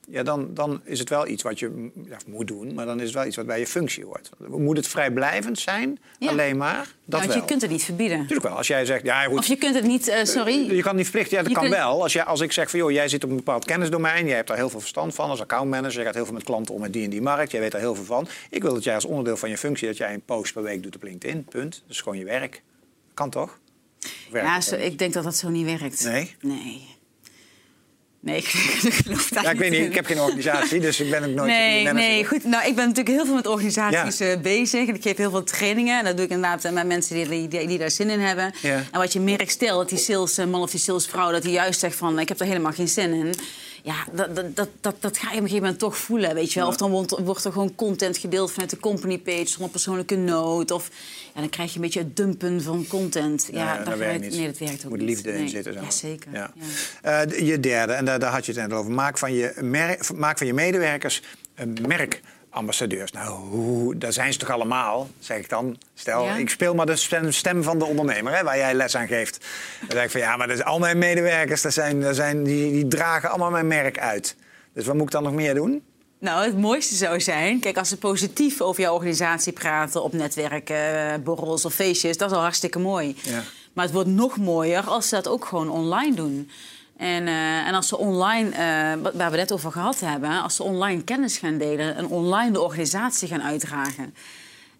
ja, 0.07 0.23
dan, 0.23 0.49
dan 0.53 0.81
is 0.83 0.99
het 0.99 1.09
wel 1.09 1.27
iets 1.27 1.43
wat 1.43 1.59
je 1.59 1.89
ja, 2.09 2.17
moet 2.27 2.47
doen, 2.47 2.73
maar 2.73 2.85
dan 2.85 2.97
is 2.99 3.05
het 3.05 3.13
wel 3.13 3.25
iets 3.25 3.35
wat 3.35 3.45
bij 3.45 3.59
je 3.59 3.67
functie 3.67 4.05
hoort. 4.05 4.29
Moet 4.47 4.77
het 4.77 4.87
vrijblijvend 4.87 5.59
zijn, 5.59 5.99
Ja. 6.19 6.29
alleen 6.29 6.57
maar? 6.57 6.75
Dat 6.77 6.87
Ja, 7.05 7.17
want 7.17 7.25
wel. 7.25 7.35
je 7.35 7.45
kunt 7.45 7.61
het 7.61 7.71
niet 7.71 7.83
verbieden. 7.83 8.17
Natuurlijk 8.17 8.47
wel. 8.47 8.57
Als 8.57 8.67
jij 8.67 8.85
zegt, 8.85 9.03
ja 9.03 9.23
goed, 9.23 9.37
Of 9.37 9.45
je 9.45 9.55
kunt 9.57 9.75
het 9.75 9.83
niet, 9.83 10.07
eh, 10.07 10.23
sorry. 10.23 10.53
je 10.53 10.67
kan 10.81 10.87
het 10.87 10.93
niet 10.93 11.03
verplichten. 11.03 11.37
Ja, 11.37 11.41
dat 11.43 11.51
Je 11.51 11.57
kan 11.57 11.67
kunt- 11.67 11.75
wel. 11.77 12.01
Als, 12.01 12.13
jij, 12.13 12.23
als 12.23 12.39
ik 12.41 12.51
zeg 12.51 12.69
van, 12.69 12.79
joh, 12.79 12.91
jij 12.91 13.07
zit 13.07 13.23
op 13.23 13.29
een 13.29 13.35
bepaald 13.35 13.65
kennisdomein, 13.65 14.25
jij 14.27 14.35
hebt 14.35 14.47
daar 14.47 14.57
heel 14.57 14.69
veel 14.69 14.79
verstand 14.79 15.15
van 15.15 15.29
als 15.29 15.41
accountmanager, 15.41 15.99
je 15.99 16.05
gaat 16.05 16.15
heel 16.15 16.25
veel 16.25 16.33
met 16.33 16.43
klanten 16.43 16.75
om 16.75 16.81
met 16.81 16.93
die 16.93 17.03
en 17.03 17.09
die 17.09 17.21
markt, 17.21 17.51
jij 17.51 17.59
weet 17.59 17.71
daar 17.71 17.81
heel 17.81 17.95
veel 17.95 18.05
van. 18.05 18.27
Ik 18.49 18.61
wil 18.61 18.73
dat 18.73 18.83
jij 18.83 18.95
als 18.95 19.05
onderdeel 19.05 19.37
van 19.37 19.49
je 19.49 19.57
functie, 19.57 19.87
dat 19.87 19.97
jij 19.97 20.13
een 20.13 20.21
post 20.25 20.53
per 20.53 20.63
week 20.63 20.83
doet 20.83 20.95
op 20.95 21.03
LinkedIn, 21.03 21.43
punt. 21.43 21.71
Dat 21.71 21.95
is 21.95 22.01
gewoon 22.01 22.17
je 22.17 22.25
werk. 22.25 22.61
Kan 23.13 23.29
toch? 23.29 23.59
Ja, 24.33 24.61
zo, 24.61 24.75
ik 24.75 24.99
denk 24.99 25.13
dat 25.13 25.23
dat 25.23 25.35
zo 25.35 25.49
niet 25.49 25.65
werkt. 25.65 26.03
Nee? 26.03 26.35
Nee. 26.41 26.89
Nee, 28.21 28.37
ik, 28.41 28.43
ik 28.83 28.93
geloof 28.93 29.29
daar 29.29 29.43
Ja, 29.43 29.51
ik 29.51 29.57
weet 29.59 29.71
niet, 29.71 29.81
ik 29.81 29.95
heb 29.95 30.05
geen 30.05 30.19
organisatie, 30.19 30.79
dus 30.79 30.99
ik 30.99 31.09
ben 31.09 31.23
ook 31.23 31.35
nooit 31.35 31.49
Nee, 31.49 31.83
manager. 31.83 32.09
nee, 32.09 32.25
goed. 32.25 32.43
Nou, 32.43 32.67
ik 32.67 32.75
ben 32.75 32.87
natuurlijk 32.87 33.15
heel 33.15 33.25
veel 33.25 33.35
met 33.35 33.47
organisaties 33.47 34.19
eh, 34.19 34.39
bezig. 34.39 34.87
En 34.87 34.95
ik 34.95 35.01
geef 35.01 35.17
heel 35.17 35.29
veel 35.29 35.43
trainingen. 35.43 35.97
En 35.99 36.05
dat 36.05 36.15
doe 36.15 36.25
ik 36.25 36.31
inderdaad 36.31 36.65
eh, 36.65 36.71
met 36.71 36.87
mensen 36.87 37.29
die, 37.29 37.47
die, 37.47 37.67
die 37.67 37.77
daar 37.77 37.91
zin 37.91 38.09
in 38.09 38.19
hebben. 38.19 38.53
Ja. 38.61 38.83
En 38.91 38.99
wat 38.99 39.13
je 39.13 39.19
merkt, 39.19 39.51
stel 39.51 39.77
dat 39.77 39.89
die 39.89 39.97
salesman 39.97 40.61
of 40.61 40.71
die 40.71 40.79
salesvrouw... 40.79 41.31
dat 41.31 41.41
die 41.41 41.51
juist 41.51 41.79
zegt 41.79 41.95
van, 41.95 42.19
ik 42.19 42.29
heb 42.29 42.39
er 42.39 42.45
helemaal 42.45 42.71
geen 42.71 42.87
zin 42.87 43.13
in. 43.13 43.33
Ja, 43.83 44.05
dat, 44.11 44.35
dat, 44.55 44.69
dat, 44.81 44.95
dat, 44.99 45.17
ga 45.17 45.23
je 45.23 45.35
op 45.35 45.41
een 45.41 45.41
gegeven 45.41 45.61
moment 45.61 45.79
toch 45.79 45.97
voelen, 45.97 46.33
weet 46.33 46.53
je 46.53 46.59
wel. 46.59 46.67
Of 46.67 46.77
dan 46.77 46.91
wordt, 46.91 47.19
wordt 47.19 47.45
er 47.45 47.51
gewoon 47.51 47.75
content 47.75 48.17
gedeeld 48.17 48.51
vanuit 48.51 48.69
de 48.69 48.79
company 48.79 49.17
page... 49.19 49.47
zonder 49.47 49.69
persoonlijke 49.69 50.15
noot. 50.15 50.71
Of 50.71 50.89
ja, 51.33 51.39
dan 51.39 51.49
krijg 51.49 51.69
je 51.69 51.75
een 51.75 51.81
beetje 51.81 51.99
het 51.99 52.15
dumpen 52.15 52.61
van 52.61 52.85
content. 52.87 53.49
Ja, 53.51 53.77
dat 53.77 53.85
daar 53.85 53.97
werkt 53.97 54.21
niet. 54.21 54.35
Nee, 54.35 54.45
dat 54.45 54.57
werkt 54.57 54.83
ook 54.83 54.89
moet 54.89 54.99
niet. 54.99 55.07
liefde 55.07 55.33
in 55.37 55.49
zitten. 55.49 55.73
Zo. 55.73 55.79
Ja, 55.81 55.91
zeker. 55.91 56.31
Ja. 56.31 56.53
Ja. 57.01 57.23
Eh, 57.23 57.47
je 57.47 57.59
derde, 57.59 57.93
en 57.93 58.05
daar, 58.05 58.19
daar 58.19 58.31
had 58.31 58.45
je 58.45 58.51
het 58.51 58.61
net 58.69 58.77
over. 58.77 58.91
Maak 58.91 59.17
van 59.17 59.33
je, 59.33 59.53
mer- 59.61 60.09
maak 60.15 60.37
van 60.37 60.47
je 60.47 60.53
medewerkers 60.53 61.21
een 61.55 61.77
merkambassadeurs. 62.51 63.11
Nou, 63.11 63.29
hoe, 63.49 63.97
daar 63.97 64.13
zijn 64.13 64.33
ze 64.33 64.39
toch 64.39 64.49
allemaal, 64.49 65.09
zeg 65.19 65.37
ik 65.37 65.49
dan. 65.49 65.77
Stel, 65.93 66.23
Ja. 66.25 66.35
ik 66.35 66.49
speel 66.49 66.75
maar 66.75 66.85
de 66.85 66.95
stem, 66.95 67.31
stem 67.31 67.63
van 67.63 67.79
de 67.79 67.85
ondernemer, 67.85 68.35
hè, 68.35 68.43
waar 68.43 68.57
jij 68.57 68.73
les 68.73 68.95
aan 68.95 69.07
geeft. 69.07 69.45
Dan 69.79 69.89
zeg 69.91 70.03
ik 70.03 70.11
van, 70.11 70.19
ja, 70.21 70.37
maar 70.37 70.47
dat 70.47 70.57
is, 70.57 70.63
al 70.63 70.79
mijn 70.79 70.97
medewerkers, 70.97 71.61
dat 71.61 71.73
zijn, 71.73 72.01
dat 72.01 72.15
zijn, 72.15 72.43
die, 72.43 72.71
die 72.71 72.87
dragen 72.87 73.29
allemaal 73.29 73.51
mijn 73.51 73.67
merk 73.67 73.99
uit. 73.99 74.35
Dus 74.73 74.85
wat 74.85 74.95
moet 74.95 75.03
ik 75.03 75.11
dan 75.11 75.23
nog 75.23 75.33
meer 75.33 75.53
doen? 75.55 75.83
Nou, 76.19 76.43
het 76.45 76.57
mooiste 76.57 76.95
zou 76.95 77.21
zijn, 77.21 77.59
kijk, 77.59 77.77
als 77.77 77.89
ze 77.89 77.97
positief 77.97 78.61
over 78.61 78.81
jouw 78.81 78.93
organisatie 78.93 79.53
praten 79.53 80.03
op 80.03 80.13
netwerken, 80.13 81.11
eh, 81.11 81.19
borrels 81.23 81.65
of 81.65 81.73
feestjes, 81.73 82.17
dat 82.17 82.31
is 82.31 82.35
al 82.35 82.41
hartstikke 82.41 82.79
mooi. 82.79 83.15
Ja. 83.23 83.43
Maar 83.73 83.85
het 83.85 83.93
wordt 83.93 84.09
nog 84.09 84.37
mooier 84.37 84.83
als 84.83 85.09
ze 85.09 85.15
dat 85.15 85.27
ook 85.27 85.45
gewoon 85.45 85.69
online 85.69 86.15
doen. 86.15 86.49
En, 87.01 87.27
eh, 87.27 87.67
en 87.67 87.73
als 87.73 87.87
ze 87.87 87.97
online, 87.97 88.49
eh, 88.49 89.11
waar 89.13 89.31
we 89.31 89.37
het 89.37 89.51
over 89.51 89.71
gehad 89.71 89.99
hebben, 89.99 90.41
als 90.41 90.55
ze 90.55 90.63
online 90.63 91.03
kennis 91.03 91.37
gaan 91.37 91.57
delen 91.57 91.95
en 91.95 92.07
online 92.07 92.51
de 92.51 92.61
organisatie 92.61 93.27
gaan 93.27 93.41
uitdragen. 93.41 94.13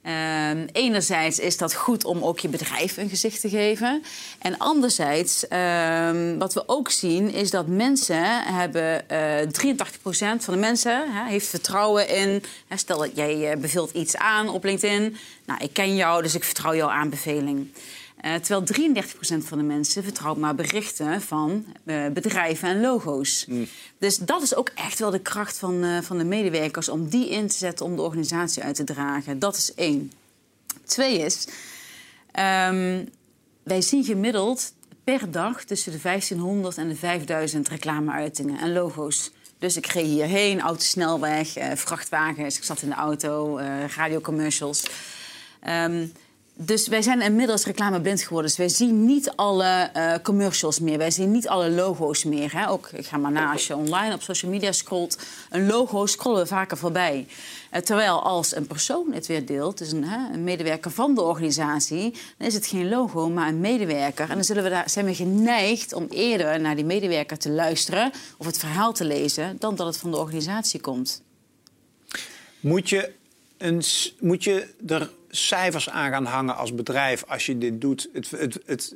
Ehm, 0.01 0.67
enerzijds 0.71 1.39
is 1.39 1.57
dat 1.57 1.73
goed 1.73 2.05
om 2.05 2.23
ook 2.23 2.39
je 2.39 2.47
bedrijf 2.47 2.97
een 2.97 3.09
gezicht 3.09 3.41
te 3.41 3.49
geven. 3.49 4.03
En 4.39 4.57
anderzijds, 4.57 5.47
ehm, 5.47 6.37
wat 6.37 6.53
we 6.53 6.63
ook 6.65 6.89
zien, 6.89 7.33
is 7.33 7.49
dat 7.49 7.67
mensen 7.67 8.43
hebben... 8.43 9.09
eh 9.09 9.47
83% 9.47 10.43
van 10.43 10.53
de 10.53 10.59
mensen 10.59 11.25
heeft 11.25 11.47
vertrouwen 11.47 12.09
in... 12.09 12.43
Stel 12.75 12.97
dat 12.97 13.11
jij 13.15 13.51
eh, 13.51 13.57
beveelt 13.57 13.91
iets 13.91 14.17
aan 14.17 14.49
op 14.49 14.63
LinkedIn. 14.63 15.17
Nou, 15.45 15.63
ik 15.63 15.73
ken 15.73 15.95
jou, 15.95 16.21
dus 16.21 16.35
ik 16.35 16.43
vertrouw 16.43 16.75
jouw 16.75 16.89
aanbeveling. 16.89 17.71
Eh, 18.21 18.35
terwijl 18.35 18.63
33% 18.63 19.45
van 19.45 19.57
de 19.57 19.63
mensen 19.63 20.03
vertrouwt 20.03 20.37
maar 20.37 20.55
berichten 20.55 21.21
van 21.21 21.65
eh, 21.85 22.07
bedrijven 22.07 22.69
en 22.69 22.81
logo's. 22.81 23.47
Dus 23.97 24.17
dat 24.17 24.41
is 24.41 24.55
ook 24.55 24.69
echt 24.75 24.99
wel 24.99 25.09
de 25.09 25.19
kracht 25.19 25.57
van, 25.57 25.83
eh, 25.83 26.01
van 26.01 26.17
de 26.17 26.23
medewerkers 26.23 26.89
om 26.89 27.09
die 27.09 27.29
in 27.29 27.47
te 27.47 27.57
zetten 27.57 27.85
om 27.85 27.95
de 27.95 28.01
organisatie 28.01 28.63
uit 28.63 28.75
te 28.75 28.83
dragen. 28.83 29.39
Dat 29.39 29.55
is 29.55 29.73
één. 29.73 30.11
Twee 30.85 31.19
is, 31.19 31.47
ehm, 32.31 33.05
wij 33.63 33.81
zien 33.81 34.03
gemiddeld 34.03 34.73
per 35.03 35.31
dag 35.31 35.63
tussen 35.63 35.91
de 35.91 35.99
1500 35.99 36.77
en 36.77 36.87
de 36.87 36.95
5000 36.95 37.69
reclameuitingen 37.69 38.59
en 38.59 38.73
logo's. 38.73 39.31
Dus 39.57 39.77
ik 39.77 39.85
reed 39.85 40.05
hierheen, 40.05 40.61
autosnelweg, 40.61 41.53
vrachtwagens, 41.75 42.57
ik 42.57 42.63
zat 42.63 42.81
in 42.81 42.89
de 42.89 42.95
auto, 42.95 43.59
radiocommercials. 43.95 44.85
Ehm, 45.59 46.05
dus 46.53 46.87
wij 46.87 47.01
zijn 47.01 47.21
inmiddels 47.21 47.65
reclameblind 47.65 48.21
geworden. 48.21 48.47
Dus 48.47 48.57
wij 48.57 48.69
zien 48.69 49.05
niet 49.05 49.31
alle 49.35 49.89
eh, 49.93 50.13
commercials 50.23 50.79
meer. 50.79 50.97
Wij 50.97 51.11
zien 51.11 51.31
niet 51.31 51.47
alle 51.47 51.71
logo's 51.71 52.23
meer. 52.23 52.53
Hè? 52.53 52.69
Ook, 52.69 52.89
ik 52.93 53.05
ga 53.05 53.17
maar 53.17 53.31
na, 53.31 53.51
als 53.51 53.67
je 53.67 53.75
online 53.75 54.13
op 54.13 54.21
social 54.21 54.51
media 54.51 54.71
scrolt... 54.71 55.17
een 55.49 55.67
logo 55.67 56.05
scrollen 56.05 56.41
we 56.41 56.47
vaker 56.47 56.77
voorbij. 56.77 57.27
Eh, 57.69 57.81
terwijl 57.81 58.23
als 58.23 58.55
een 58.55 58.67
persoon 58.67 59.13
het 59.13 59.27
weer 59.27 59.45
deelt... 59.45 59.77
dus 59.77 59.91
een, 59.91 60.03
een 60.03 60.43
medewerker 60.43 60.91
van 60.91 61.15
de 61.15 61.21
organisatie... 61.21 62.13
dan 62.37 62.47
is 62.47 62.53
het 62.53 62.67
geen 62.67 62.89
logo, 62.89 63.29
maar 63.29 63.47
een 63.47 63.59
medewerker. 63.59 64.29
En 64.29 64.35
dan 64.35 64.43
zullen 64.43 64.63
we 64.63 64.69
daar, 64.69 64.89
zijn 64.89 65.05
we 65.05 65.15
geneigd 65.15 65.93
om 65.93 66.07
eerder 66.09 66.59
naar 66.59 66.75
die 66.75 66.85
medewerker 66.85 67.37
te 67.37 67.49
luisteren... 67.49 68.11
of 68.37 68.45
het 68.45 68.57
verhaal 68.57 68.93
te 68.93 69.05
lezen, 69.05 69.55
dan 69.59 69.75
dat 69.75 69.87
het 69.87 69.97
van 69.97 70.11
de 70.11 70.17
organisatie 70.17 70.81
komt. 70.81 71.21
Moet 72.59 72.89
je, 72.89 73.11
een, 73.57 73.81
moet 74.19 74.43
je 74.43 74.67
er 74.87 75.09
cijfers 75.31 75.89
aan 75.89 76.11
gaan 76.11 76.25
hangen 76.25 76.55
als 76.55 76.75
bedrijf 76.75 77.23
als 77.27 77.45
je 77.45 77.57
dit 77.57 77.81
doet? 77.81 78.09
Het, 78.13 78.29
het, 78.29 78.59
het, 78.65 78.95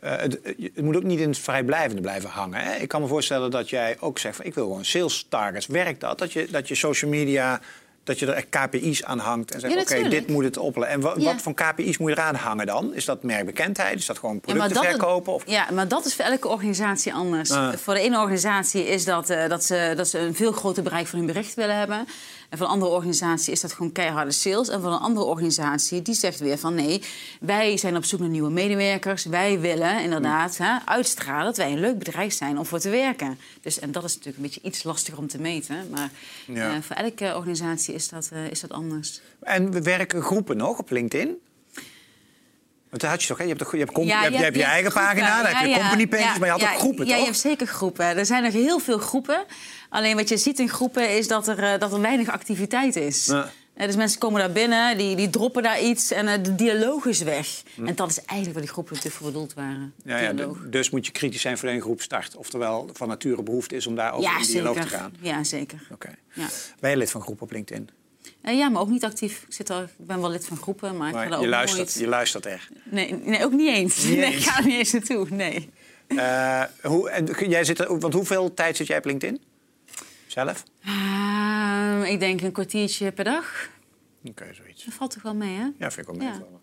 eh, 0.00 0.16
het, 0.16 0.38
het 0.56 0.82
moet 0.82 0.96
ook 0.96 1.02
niet 1.02 1.20
in 1.20 1.28
het 1.28 1.38
vrijblijvende 1.38 2.02
blijven 2.02 2.30
hangen. 2.30 2.60
Hè? 2.60 2.74
Ik 2.74 2.88
kan 2.88 3.00
me 3.00 3.06
voorstellen 3.06 3.50
dat 3.50 3.70
jij 3.70 3.96
ook 4.00 4.18
zegt 4.18 4.36
van 4.36 4.44
ik 4.44 4.54
wil 4.54 4.64
gewoon 4.64 4.84
sales 4.84 5.26
targets. 5.28 5.66
Werkt 5.66 6.00
dat? 6.00 6.18
Dat 6.18 6.32
je, 6.32 6.48
dat 6.50 6.68
je 6.68 6.74
social 6.74 7.10
media, 7.10 7.60
dat 8.04 8.18
je 8.18 8.32
er 8.32 8.46
KPI's 8.46 9.04
aan 9.04 9.18
hangt 9.18 9.50
en 9.50 9.60
zegt 9.60 9.74
Ja, 9.74 9.80
oké, 9.80 10.08
dit 10.08 10.28
moet 10.28 10.44
het 10.44 10.56
oppelen. 10.56 10.88
En 10.88 11.00
Ja. 11.00 11.14
wat 11.14 11.42
voor 11.42 11.54
KPI's 11.54 11.98
moet 11.98 12.10
je 12.10 12.16
eraan 12.18 12.34
hangen 12.34 12.66
dan? 12.66 12.94
Is 12.94 13.04
dat 13.04 13.22
merkbekendheid? 13.22 13.98
Is 13.98 14.06
dat 14.06 14.18
gewoon 14.18 14.40
producten 14.40 14.74
dat, 14.74 14.84
verkopen? 14.84 15.32
Of... 15.32 15.42
ja, 15.46 15.66
maar 15.72 15.88
dat 15.88 16.04
is 16.04 16.14
voor 16.14 16.24
elke 16.24 16.48
organisatie 16.48 17.14
anders. 17.14 17.50
Ah. 17.50 17.72
Voor 17.74 17.94
de 17.94 18.00
ene 18.00 18.18
organisatie 18.18 18.88
is 18.88 19.04
dat, 19.04 19.30
eh, 19.30 19.48
dat, 19.48 19.64
ze, 19.64 19.92
dat 19.96 20.08
ze 20.08 20.18
een 20.18 20.34
veel 20.34 20.52
groter 20.52 20.82
bereik 20.82 21.06
van 21.06 21.18
hun 21.18 21.28
bericht 21.28 21.54
willen 21.54 21.78
hebben. 21.78 22.06
En 22.50 22.58
van 22.58 22.66
een 22.66 22.72
andere 22.72 22.90
organisatie 22.92 23.52
is 23.52 23.60
dat 23.60 23.72
gewoon 23.72 23.92
keiharde 23.92 24.30
sales. 24.32 24.68
En 24.68 24.80
van 24.80 24.92
een 24.92 24.98
andere 24.98 25.26
organisatie 25.26 26.02
die 26.02 26.14
zegt 26.14 26.38
weer 26.40 26.58
van 26.58 26.74
nee, 26.74 27.02
wij 27.40 27.76
zijn 27.76 27.96
op 27.96 28.04
zoek 28.04 28.20
naar 28.20 28.28
nieuwe 28.28 28.50
medewerkers. 28.50 29.24
Wij 29.24 29.60
willen 29.60 30.02
inderdaad 30.02 30.56
hè, 30.56 30.76
uitstralen 30.84 31.44
dat 31.44 31.56
wij 31.56 31.72
een 31.72 31.80
leuk 31.80 31.98
bedrijf 31.98 32.32
zijn 32.32 32.58
om 32.58 32.66
voor 32.66 32.78
te 32.78 32.90
werken. 32.90 33.38
Dus, 33.62 33.78
en 33.78 33.92
dat 33.92 34.04
is 34.04 34.10
natuurlijk 34.10 34.36
een 34.36 34.42
beetje 34.42 34.60
iets 34.62 34.82
lastiger 34.82 35.18
om 35.18 35.28
te 35.28 35.40
meten. 35.40 35.88
Maar 35.90 36.10
Ja. 36.46 36.74
eh, 36.74 36.82
voor 36.82 36.96
elke 36.96 37.32
organisatie 37.36 37.94
is 37.94 38.08
dat, 38.08 38.28
eh, 38.32 38.50
is 38.50 38.60
dat 38.60 38.70
anders. 38.72 39.20
En 39.40 39.70
we 39.72 39.82
werken 39.82 40.22
groepen 40.22 40.56
nog 40.56 40.78
op 40.78 40.90
LinkedIn? 40.90 41.36
Want 42.90 43.02
had 43.02 43.22
je 43.22 43.28
toch, 43.28 43.36
hè? 43.38 43.42
je 43.42 43.48
hebt, 43.48 43.62
toch, 43.62 43.72
je 43.72 43.78
hebt, 43.78 43.92
je 43.94 44.00
hebt, 44.12 44.34
je 44.36 44.42
hebt 44.42 44.56
je 44.56 44.62
eigen 44.64 44.90
groepen. 44.90 45.10
pagina, 45.14 45.42
dan 45.42 45.52
heb 45.52 45.64
je 45.64 45.68
Ja, 45.70 45.76
ja. 45.76 45.80
company 45.80 46.06
pages, 46.06 46.24
Ja, 46.24 46.38
maar 46.38 46.46
je 46.46 46.52
had 46.52 46.60
ja, 46.60 46.72
ook 46.72 46.78
groepen, 46.78 47.04
Ja, 47.06 47.10
toch? 47.10 47.18
je 47.20 47.24
hebt 47.26 47.38
zeker 47.38 47.66
groepen. 47.66 48.04
Er 48.04 48.26
zijn 48.26 48.42
nog 48.42 48.52
heel 48.52 48.78
veel 48.78 48.98
groepen. 48.98 49.44
Alleen 49.88 50.16
wat 50.16 50.28
je 50.28 50.36
ziet 50.36 50.58
in 50.58 50.68
groepen 50.68 51.16
is 51.16 51.28
dat 51.28 51.48
er, 51.48 51.58
eh, 51.62 51.78
dat 51.78 51.92
er 51.92 52.00
weinig 52.00 52.28
activiteit 52.28 52.96
is. 52.96 53.26
Ja. 53.26 53.50
Eh, 53.74 53.86
Dus 53.86 53.96
mensen 53.96 54.18
komen 54.18 54.40
daar 54.40 54.52
binnen, 54.52 54.98
die, 54.98 55.16
die 55.16 55.30
droppen 55.30 55.62
daar 55.62 55.80
iets 55.80 56.10
en 56.10 56.28
eh, 56.28 56.42
de 56.42 56.54
dialoog 56.54 57.04
is 57.06 57.22
weg. 57.22 57.62
En 57.86 57.94
dat 57.94 58.10
is 58.10 58.16
eigenlijk 58.24 58.52
waar 58.52 58.62
die 58.62 58.72
groepen 58.72 58.94
natuurlijk 58.94 59.22
voor 59.22 59.32
bedoeld 59.32 59.54
waren. 59.54 59.94
Hm. 60.02 60.08
Ja, 60.08 60.18
ja, 60.18 60.32
dus 60.66 60.90
moet 60.90 61.06
je 61.06 61.12
kritisch 61.12 61.40
zijn 61.40 61.58
voor 61.58 61.68
een 61.68 61.80
groep 61.80 62.00
start. 62.02 62.36
Oftewel, 62.36 62.90
van 62.92 63.08
nature 63.08 63.42
behoefte 63.42 63.76
is 63.76 63.86
om 63.86 63.94
daar 63.94 64.12
over 64.12 64.30
ja, 64.30 64.38
in 64.38 64.46
dialoog 64.46 64.74
zeker. 64.74 64.90
te 64.90 64.96
gaan. 64.96 65.12
Ja, 65.20 65.44
zeker. 65.44 65.86
Oké. 65.92 66.10
Ja. 66.32 66.46
Ben 66.80 66.90
je 66.90 66.96
lid 66.96 67.10
van 67.10 67.20
groep 67.20 67.42
op 67.42 67.50
LinkedIn? 67.52 67.90
Eh, 68.42 68.56
ja, 68.58 68.68
maar 68.68 68.82
ook 68.82 68.88
niet 68.88 69.04
actief. 69.04 69.42
Ik, 69.46 69.52
zit 69.52 69.68
er, 69.68 69.82
ik 69.82 70.06
ben 70.06 70.20
wel 70.20 70.30
lid 70.30 70.46
van 70.46 70.56
groepen, 70.56 70.96
maar 70.96 71.08
ik 71.08 71.14
ga 71.14 71.22
je, 71.22 71.34
ook 71.36 71.46
luistert, 71.46 71.78
nooit... 71.86 71.98
je 71.98 72.06
luistert 72.06 72.46
er. 72.46 72.68
Nee, 72.84 73.12
nee, 73.14 73.44
ook 73.44 73.52
niet 73.52 73.68
eens. 73.68 74.04
Niet 74.04 74.16
nee, 74.18 74.24
eens. 74.32 74.36
ik 74.36 74.50
ga 74.50 74.58
er 74.58 74.66
niet 74.66 74.78
eens 74.78 74.92
naartoe, 74.92 75.26
nee. 75.30 75.70
Eh, 76.06 76.62
hoe, 76.82 77.10
en 77.10 77.48
jij 77.48 77.64
zit 77.64 77.78
er, 77.78 77.98
want 77.98 78.14
hoeveel 78.14 78.54
tijd 78.54 78.76
zit 78.76 78.86
jij 78.86 78.98
op 78.98 79.04
LinkedIn? 79.04 79.42
Zelf? 80.26 80.64
Ehm, 80.84 82.02
ik 82.02 82.20
denk 82.20 82.40
een 82.40 82.52
kwartiertje 82.52 83.12
per 83.12 83.24
dag. 83.24 83.68
Oké, 84.24 84.54
zoiets. 84.54 84.84
Dat 84.84 84.94
valt 84.94 85.10
toch 85.10 85.22
wel 85.22 85.34
mee, 85.34 85.56
hè? 85.56 85.64
Ja, 85.78 85.90
vind 85.90 86.08
ik 86.08 86.14
wel 86.14 86.22
Ja. 86.22 86.30
meevallen. 86.30 86.60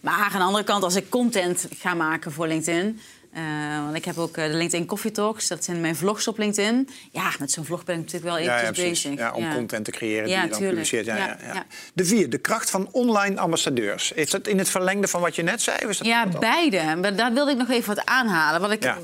Maar 0.00 0.30
aan 0.32 0.38
de 0.38 0.46
andere 0.46 0.64
kant, 0.64 0.82
als 0.82 0.94
ik 0.96 1.08
content 1.10 1.68
ga 1.74 1.94
maken 1.94 2.32
voor 2.32 2.46
LinkedIn... 2.46 3.00
eh, 3.32 3.42
want 3.84 3.96
ik 3.96 4.04
heb 4.04 4.18
ook 4.18 4.36
eh, 4.36 4.46
de 4.46 4.54
LinkedIn 4.54 4.86
Coffee 4.86 5.10
Talks. 5.10 5.48
Dat 5.48 5.64
zijn 5.64 5.80
mijn 5.80 5.96
vlogs 5.96 6.28
op 6.28 6.38
LinkedIn. 6.38 6.88
Ja, 7.10 7.30
met 7.38 7.50
zo'n 7.50 7.64
vlog 7.64 7.84
ben 7.84 7.94
ik 7.94 8.00
natuurlijk 8.00 8.32
wel 8.32 8.38
eventjes 8.38 8.76
ja, 8.76 8.88
bezig. 8.88 9.14
Ja, 9.14 9.32
om 9.32 9.54
content 9.54 9.84
te 9.84 9.90
creëren 9.90 10.24
die 10.24 10.34
je 10.34 10.40
dan 10.40 10.50
tuurlijk. 10.50 10.70
publiceert. 10.70 11.06
Ja. 11.06 11.64
De 11.94 12.04
vier, 12.04 12.30
de 12.30 12.38
kracht 12.38 12.70
van 12.70 12.88
online 12.92 13.38
ambassadeurs. 13.40 14.12
Is 14.12 14.30
dat 14.30 14.46
in 14.46 14.58
het 14.58 14.68
verlengde 14.68 15.08
van 15.08 15.20
wat 15.20 15.36
je 15.36 15.42
net 15.42 15.62
zei? 15.62 15.76
is 15.88 15.98
dat 15.98 16.06
Ja, 16.06 16.26
beide. 16.26 16.96
Maar 17.00 17.16
daar 17.16 17.32
wilde 17.32 17.50
ik 17.50 17.56
nog 17.56 17.70
even 17.70 17.94
wat 17.94 18.06
aanhalen. 18.06 18.60
Wat 18.60 18.70
ik, 18.70 18.94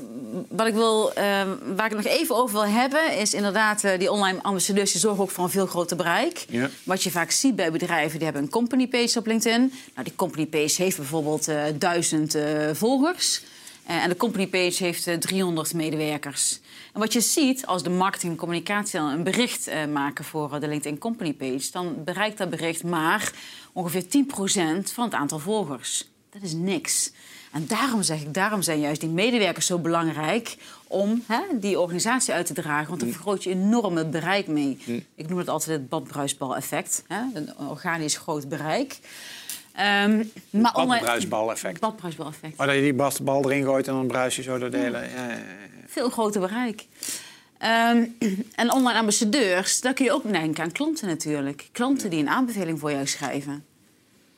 wat 0.49 0.67
ik 0.67 0.73
wil, 0.73 1.13
eh, 1.13 1.23
waar 1.75 1.85
ik 1.85 1.95
het 1.95 2.03
nog 2.03 2.13
even 2.13 2.35
over 2.35 2.55
wil 2.55 2.67
hebben... 2.67 3.17
is 3.17 3.33
inderdaad 3.33 3.83
eh, 3.83 3.99
die 3.99 4.11
online 4.11 4.41
ambassadeurs... 4.41 4.91
die 4.91 5.01
zorgen 5.01 5.23
ook 5.23 5.31
voor 5.31 5.43
een 5.43 5.49
veel 5.49 5.65
groter 5.65 5.97
bereik. 5.97 6.45
Wat 6.83 7.03
je 7.03 7.11
vaak 7.11 7.31
ziet 7.31 7.55
bij 7.55 7.71
bedrijven... 7.71 8.15
die 8.15 8.23
hebben 8.23 8.43
een 8.43 8.49
company 8.49 8.87
page 8.87 9.19
op 9.19 9.25
LinkedIn. 9.25 9.73
Nou, 9.93 10.07
die 10.07 10.15
company 10.15 10.45
page 10.45 10.81
heeft 10.81 10.97
bijvoorbeeld 10.97 11.49
duizend 11.75 12.37
volgers... 12.73 13.41
Eh, 13.85 14.03
en 14.03 14.09
de 14.09 14.17
company 14.17 14.47
page 14.47 14.83
heeft 14.83 15.07
eh, 15.07 15.17
300 15.17 15.73
medewerkers. 15.73 16.59
En 16.95 17.01
wat 17.01 17.13
je 17.13 17.21
ziet 17.21 17.65
als 17.65 17.83
de 17.83 17.89
marketing 17.89 18.31
en 18.31 18.37
communicatie 18.37 18.99
dan 18.99 19.09
een 19.09 19.23
bericht 19.23 19.67
eh, 19.67 19.85
maken 19.85 20.25
voor 20.25 20.53
eh, 20.53 20.59
de 20.59 20.67
LinkedIn 20.67 20.97
Company 20.97 21.33
page, 21.33 21.71
dan 21.71 22.03
bereikt 22.03 22.37
dat 22.37 22.49
bericht 22.49 22.83
maar 22.83 23.31
ongeveer 23.73 24.03
10% 24.03 24.07
van 24.93 25.03
het 25.03 25.13
aantal 25.13 25.39
volgers. 25.39 26.09
Dat 26.29 26.41
is 26.41 26.53
niks. 26.53 27.11
En 27.51 27.67
daarom 27.67 28.03
zeg 28.03 28.21
ik, 28.21 28.33
daarom 28.33 28.61
zijn 28.61 28.79
juist 28.79 29.01
die 29.01 29.09
medewerkers 29.09 29.65
zo 29.65 29.79
belangrijk 29.79 30.57
om 30.87 31.23
hè, 31.27 31.41
die 31.59 31.79
organisatie 31.79 32.33
uit 32.33 32.45
te 32.45 32.53
dragen. 32.53 32.87
Want 32.87 32.99
dan 32.99 33.09
vergroot 33.09 33.43
je 33.43 33.49
enorm 33.49 33.95
het 33.97 34.11
bereik 34.11 34.47
mee. 34.47 34.77
Ik 35.15 35.29
noem 35.29 35.37
het 35.37 35.49
altijd 35.49 35.77
het 35.77 35.89
badbruisbal-effect. 35.89 37.03
Een 37.33 37.57
organisch 37.57 38.17
groot 38.17 38.49
bereik. 38.49 38.99
Ehm 39.75 40.23
maar 40.49 40.71
Badbruisbal-effect. 40.73 41.79
Badbruisbal-effect. 41.79 42.57
Maar 42.57 42.67
dat 42.67 42.75
je 42.75 42.81
die 42.81 43.23
bal 43.23 43.43
erin 43.51 43.63
gooit 43.63 43.87
en 43.87 43.93
dan 43.93 44.07
bruis 44.07 44.35
je 44.35 44.41
zo 44.41 44.57
door 44.57 44.71
de 44.71 44.77
hele... 44.77 44.97
Ja, 44.97 45.05
ja, 45.05 45.29
ja. 45.29 45.39
Veel 45.87 46.09
groter 46.09 46.41
bereik. 46.41 46.85
Ehm, 47.57 48.05
en 48.55 48.71
online 48.71 48.99
ambassadeurs, 48.99 49.81
daar 49.81 49.93
kun 49.93 50.05
je 50.05 50.11
ook 50.11 50.31
denken 50.31 50.63
aan 50.63 50.71
klanten 50.71 51.07
natuurlijk. 51.07 51.69
Klanten 51.71 52.09
die 52.09 52.19
een 52.19 52.29
aanbeveling 52.29 52.79
voor 52.79 52.91
jou 52.91 53.07
schrijven. 53.07 53.65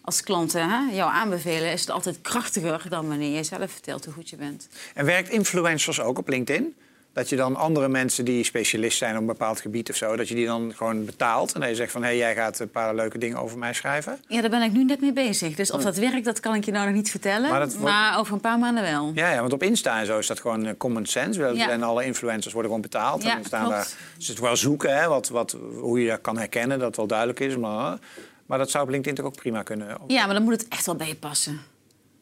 Als 0.01 0.23
klanten 0.23 0.69
hè, 0.69 0.95
jou 0.95 1.11
aanbevelen, 1.11 1.71
is 1.71 1.81
het 1.81 1.89
altijd 1.89 2.21
krachtiger 2.21 2.85
dan 2.89 3.07
wanneer 3.07 3.35
je 3.35 3.43
zelf 3.43 3.71
vertelt 3.71 4.05
hoe 4.05 4.13
goed 4.13 4.29
je 4.29 4.35
bent. 4.35 4.67
En 4.93 5.05
werkt 5.05 5.29
influencers 5.29 5.99
ook 5.99 6.17
op 6.17 6.29
LinkedIn? 6.29 6.75
Dat 7.17 7.29
je 7.29 7.35
dan 7.35 7.55
andere 7.55 7.87
mensen 7.87 8.25
die 8.25 8.43
specialist 8.43 8.97
zijn 8.97 9.13
op 9.13 9.19
een 9.19 9.25
bepaald 9.25 9.61
gebied 9.61 9.89
of 9.89 9.95
zo... 9.95 10.15
dat 10.15 10.27
je 10.27 10.35
die 10.35 10.45
dan 10.45 10.73
gewoon 10.75 11.05
betaalt 11.05 11.53
en 11.53 11.59
dat 11.59 11.69
je 11.69 11.75
zegt 11.75 11.91
van... 11.91 12.01
hé, 12.01 12.07
hey, 12.07 12.17
jij 12.17 12.35
gaat 12.35 12.59
een 12.59 12.69
paar 12.69 12.95
leuke 12.95 13.17
dingen 13.17 13.37
over 13.37 13.57
mij 13.57 13.73
schrijven? 13.73 14.19
Ja, 14.27 14.41
daar 14.41 14.49
ben 14.49 14.61
ik 14.61 14.71
nu 14.71 14.83
net 14.83 15.01
mee 15.01 15.13
bezig. 15.13 15.55
Dus 15.55 15.71
of 15.71 15.83
dat 15.83 15.97
werkt, 15.97 16.25
dat 16.25 16.39
kan 16.39 16.55
ik 16.55 16.65
je 16.65 16.71
nou 16.71 16.85
nog 16.85 16.95
niet 16.95 17.11
vertellen. 17.11 17.79
Maar 17.81 18.19
over 18.19 18.33
een 18.33 18.39
paar 18.39 18.59
maanden 18.59 18.83
wel. 18.83 19.11
Ja, 19.15 19.31
ja, 19.31 19.39
want 19.39 19.53
op 19.53 19.63
Insta 19.63 19.99
en 19.99 20.05
zo 20.05 20.17
is 20.17 20.27
dat 20.27 20.39
gewoon 20.39 20.65
eh, 20.65 20.73
common 20.77 21.05
sense. 21.05 21.51
Ja. 21.53 21.69
En 21.69 21.83
alle 21.83 22.05
influencers 22.05 22.53
worden 22.53 22.71
gewoon 22.71 22.89
betaald. 22.89 23.23
Ja, 23.23 23.29
en 23.29 23.35
dan 23.35 23.45
staan 23.45 23.65
klopt. 23.65 23.75
daar, 23.75 23.87
ze 24.17 24.31
het 24.31 24.39
wel 24.39 24.55
zoeken, 24.55 24.97
hè, 24.97 25.07
wat, 25.07 25.29
wat, 25.29 25.57
hoe 25.79 26.01
je 26.01 26.09
dat 26.09 26.21
kan 26.21 26.37
herkennen, 26.37 26.79
dat 26.79 26.95
wel 26.95 27.07
duidelijk 27.07 27.39
is. 27.39 27.57
Maar, 27.57 27.97
maar 28.45 28.57
dat 28.57 28.69
zou 28.69 28.83
op 28.83 28.89
LinkedIn 28.89 29.15
toch 29.15 29.25
ook 29.25 29.35
prima 29.35 29.63
kunnen. 29.63 29.97
Ja, 30.07 30.25
maar 30.25 30.35
dan 30.35 30.43
moet 30.43 30.53
het 30.53 30.67
echt 30.67 30.85
wel 30.85 30.95
bij 30.95 31.07
je 31.07 31.15
passen. 31.15 31.59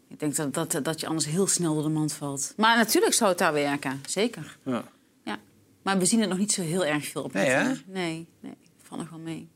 Ik 0.07 0.19
denk 0.19 0.35
dat, 0.35 0.53
dat, 0.53 0.79
dat 0.85 1.00
je 1.00 1.07
anders 1.07 1.25
heel 1.25 1.47
snel 1.47 1.74
door 1.74 1.83
de 1.83 1.89
mand 1.89 2.13
valt. 2.13 2.53
Maar 2.57 2.77
natuurlijk 2.77 3.13
zou 3.13 3.29
het 3.29 3.39
daar 3.39 3.53
werken, 3.53 4.01
zeker. 4.07 4.57
Ja. 4.63 4.83
Ja. 5.24 5.38
Maar 5.81 5.97
we 5.97 6.05
zien 6.05 6.19
het 6.19 6.29
nog 6.29 6.38
niet 6.38 6.51
zo 6.51 6.62
heel 6.62 6.85
erg 6.85 7.05
veel 7.07 7.24
op 7.24 7.33
Nee, 7.33 7.50
hè? 7.50 7.71
Nee, 7.85 8.27
nee, 8.39 8.57
valt 8.83 9.00
nog 9.01 9.09
wel 9.09 9.19
mee. 9.19 9.47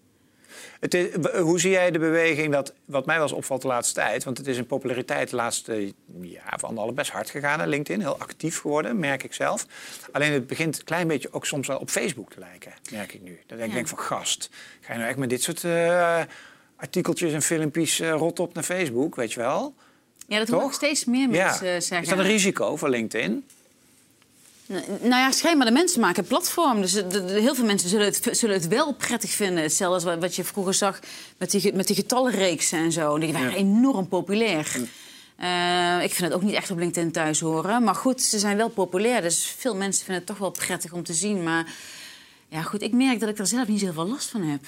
Het 0.80 0.94
is, 0.94 1.08
hoe 1.38 1.60
zie 1.60 1.72
jij 1.72 1.92
de 1.92 2.00
beweging, 2.00 2.52
dat, 2.52 2.74
wat 2.86 3.06
mij 3.06 3.16
wel 3.16 3.24
eens 3.24 3.34
opvalt 3.34 3.62
de 3.62 3.68
laatste 3.68 3.94
tijd... 3.94 4.24
want 4.24 4.38
het 4.38 4.48
is 4.48 4.58
in 4.58 4.66
populariteit 4.66 5.30
de 5.30 5.36
laatste 5.36 5.94
jaar 6.22 6.60
van 6.60 6.78
alle 6.78 6.92
best 6.94 7.12
hard 7.12 7.30
gegaan, 7.30 7.60
hè, 7.60 7.68
LinkedIn. 7.68 8.02
Heel 8.02 8.20
actief 8.20 8.60
geworden, 8.60 9.00
merk 9.00 9.24
ik 9.24 9.34
zelf. 9.34 9.66
Alleen 10.12 10.32
het 10.32 10.48
begint 10.48 10.78
een 10.80 10.84
klein 10.84 11.08
beetje 11.08 11.34
ook 11.34 11.46
soms 11.46 11.68
wel 11.68 11.78
op 11.80 11.90
Facebook 11.90 12.32
te 12.32 12.40
lijken, 12.40 12.74
merk 12.92 13.14
ik 13.14 13.22
nu. 13.22 13.40
Denk 13.48 13.62
ik 13.62 13.68
Ja. 13.68 13.74
denk 13.74 13.88
van, 13.88 14.00
gast, 14.00 14.50
ga 14.82 14.92
je 14.94 14.98
nou 15.00 15.10
echt 15.10 15.20
met 15.20 15.30
dit 15.30 15.42
soort 15.44 15.64
eh, 15.64 16.22
artikeltjes 16.76 17.34
en 17.34 17.42
filmpjes 17.42 18.00
eh, 18.00 18.12
rot 18.12 18.40
op 18.40 18.54
naar 18.54 18.64
Facebook, 18.64 19.16
weet 19.16 19.34
je 19.34 19.40
wel? 19.40 19.76
Ja, 20.30 20.38
dat 20.38 20.48
Toch? 20.48 20.60
hoor 20.60 20.70
ik 20.70 20.76
steeds 20.76 21.06
meer 21.06 21.30
mensen 21.30 21.52
eh, 21.68 21.82
zeggen. 21.82 22.02
Is 22.02 22.08
dat 22.08 22.18
een 22.18 22.24
risico 22.26 22.76
voor 22.76 22.90
LinkedIn? 22.90 23.44
Nou 25.02 25.10
ja, 25.10 25.32
schijnbaar 25.32 25.68
de 25.68 25.74
mensen 25.74 26.02
maken 26.02 26.24
platform. 26.26 26.82
Dus 26.82 26.92
de- 26.92 27.08
de- 27.08 27.38
heel 27.40 27.56
veel 27.56 27.66
mensen 27.66 27.90
zullen 27.90 28.06
het, 28.06 28.28
zullen 28.32 28.56
het 28.56 28.68
wel 28.68 28.94
prettig 28.94 29.30
vinden. 29.32 29.64
Hetzelfde 29.64 29.96
als 29.96 30.04
wat- 30.04 30.20
wat 30.20 30.36
je 30.36 30.44
vroeger 30.44 30.74
zag 30.74 31.00
met 31.38 31.52
die, 31.52 31.74
met 31.74 31.88
die 31.88 31.96
getallenreeksen 31.96 32.80
en 32.80 32.92
zo. 32.92 33.18
Die 33.18 33.34
waren 33.34 33.50
Ja. 33.52 33.56
enorm 33.58 34.08
populair. 34.08 34.76
Eh, 35.36 36.04
ik 36.04 36.12
vind 36.14 36.28
het 36.28 36.34
ook 36.34 36.42
niet 36.42 36.54
echt 36.56 36.72
op 36.72 36.78
LinkedIn 36.78 37.12
thuis 37.12 37.40
horen. 37.40 37.84
Maar 37.84 37.96
goed, 37.96 38.22
ze 38.22 38.40
zijn 38.40 38.58
wel 38.58 38.70
populair. 38.70 39.22
Dus 39.22 39.56
veel 39.58 39.76
mensen 39.76 40.00
vinden 40.06 40.16
het 40.16 40.26
toch 40.26 40.38
wel 40.38 40.52
prettig 40.52 40.92
om 40.94 41.04
te 41.04 41.14
zien. 41.14 41.44
Maar 41.44 41.74
ja, 42.50 42.62
goed, 42.62 42.82
ik 42.82 42.94
merk 42.94 43.20
dat 43.20 43.30
ik 43.30 43.38
er 43.40 43.48
zelf 43.48 43.68
niet 43.68 43.80
zoveel 43.80 44.08
last 44.08 44.30
van 44.30 44.42
heb. 44.44 44.62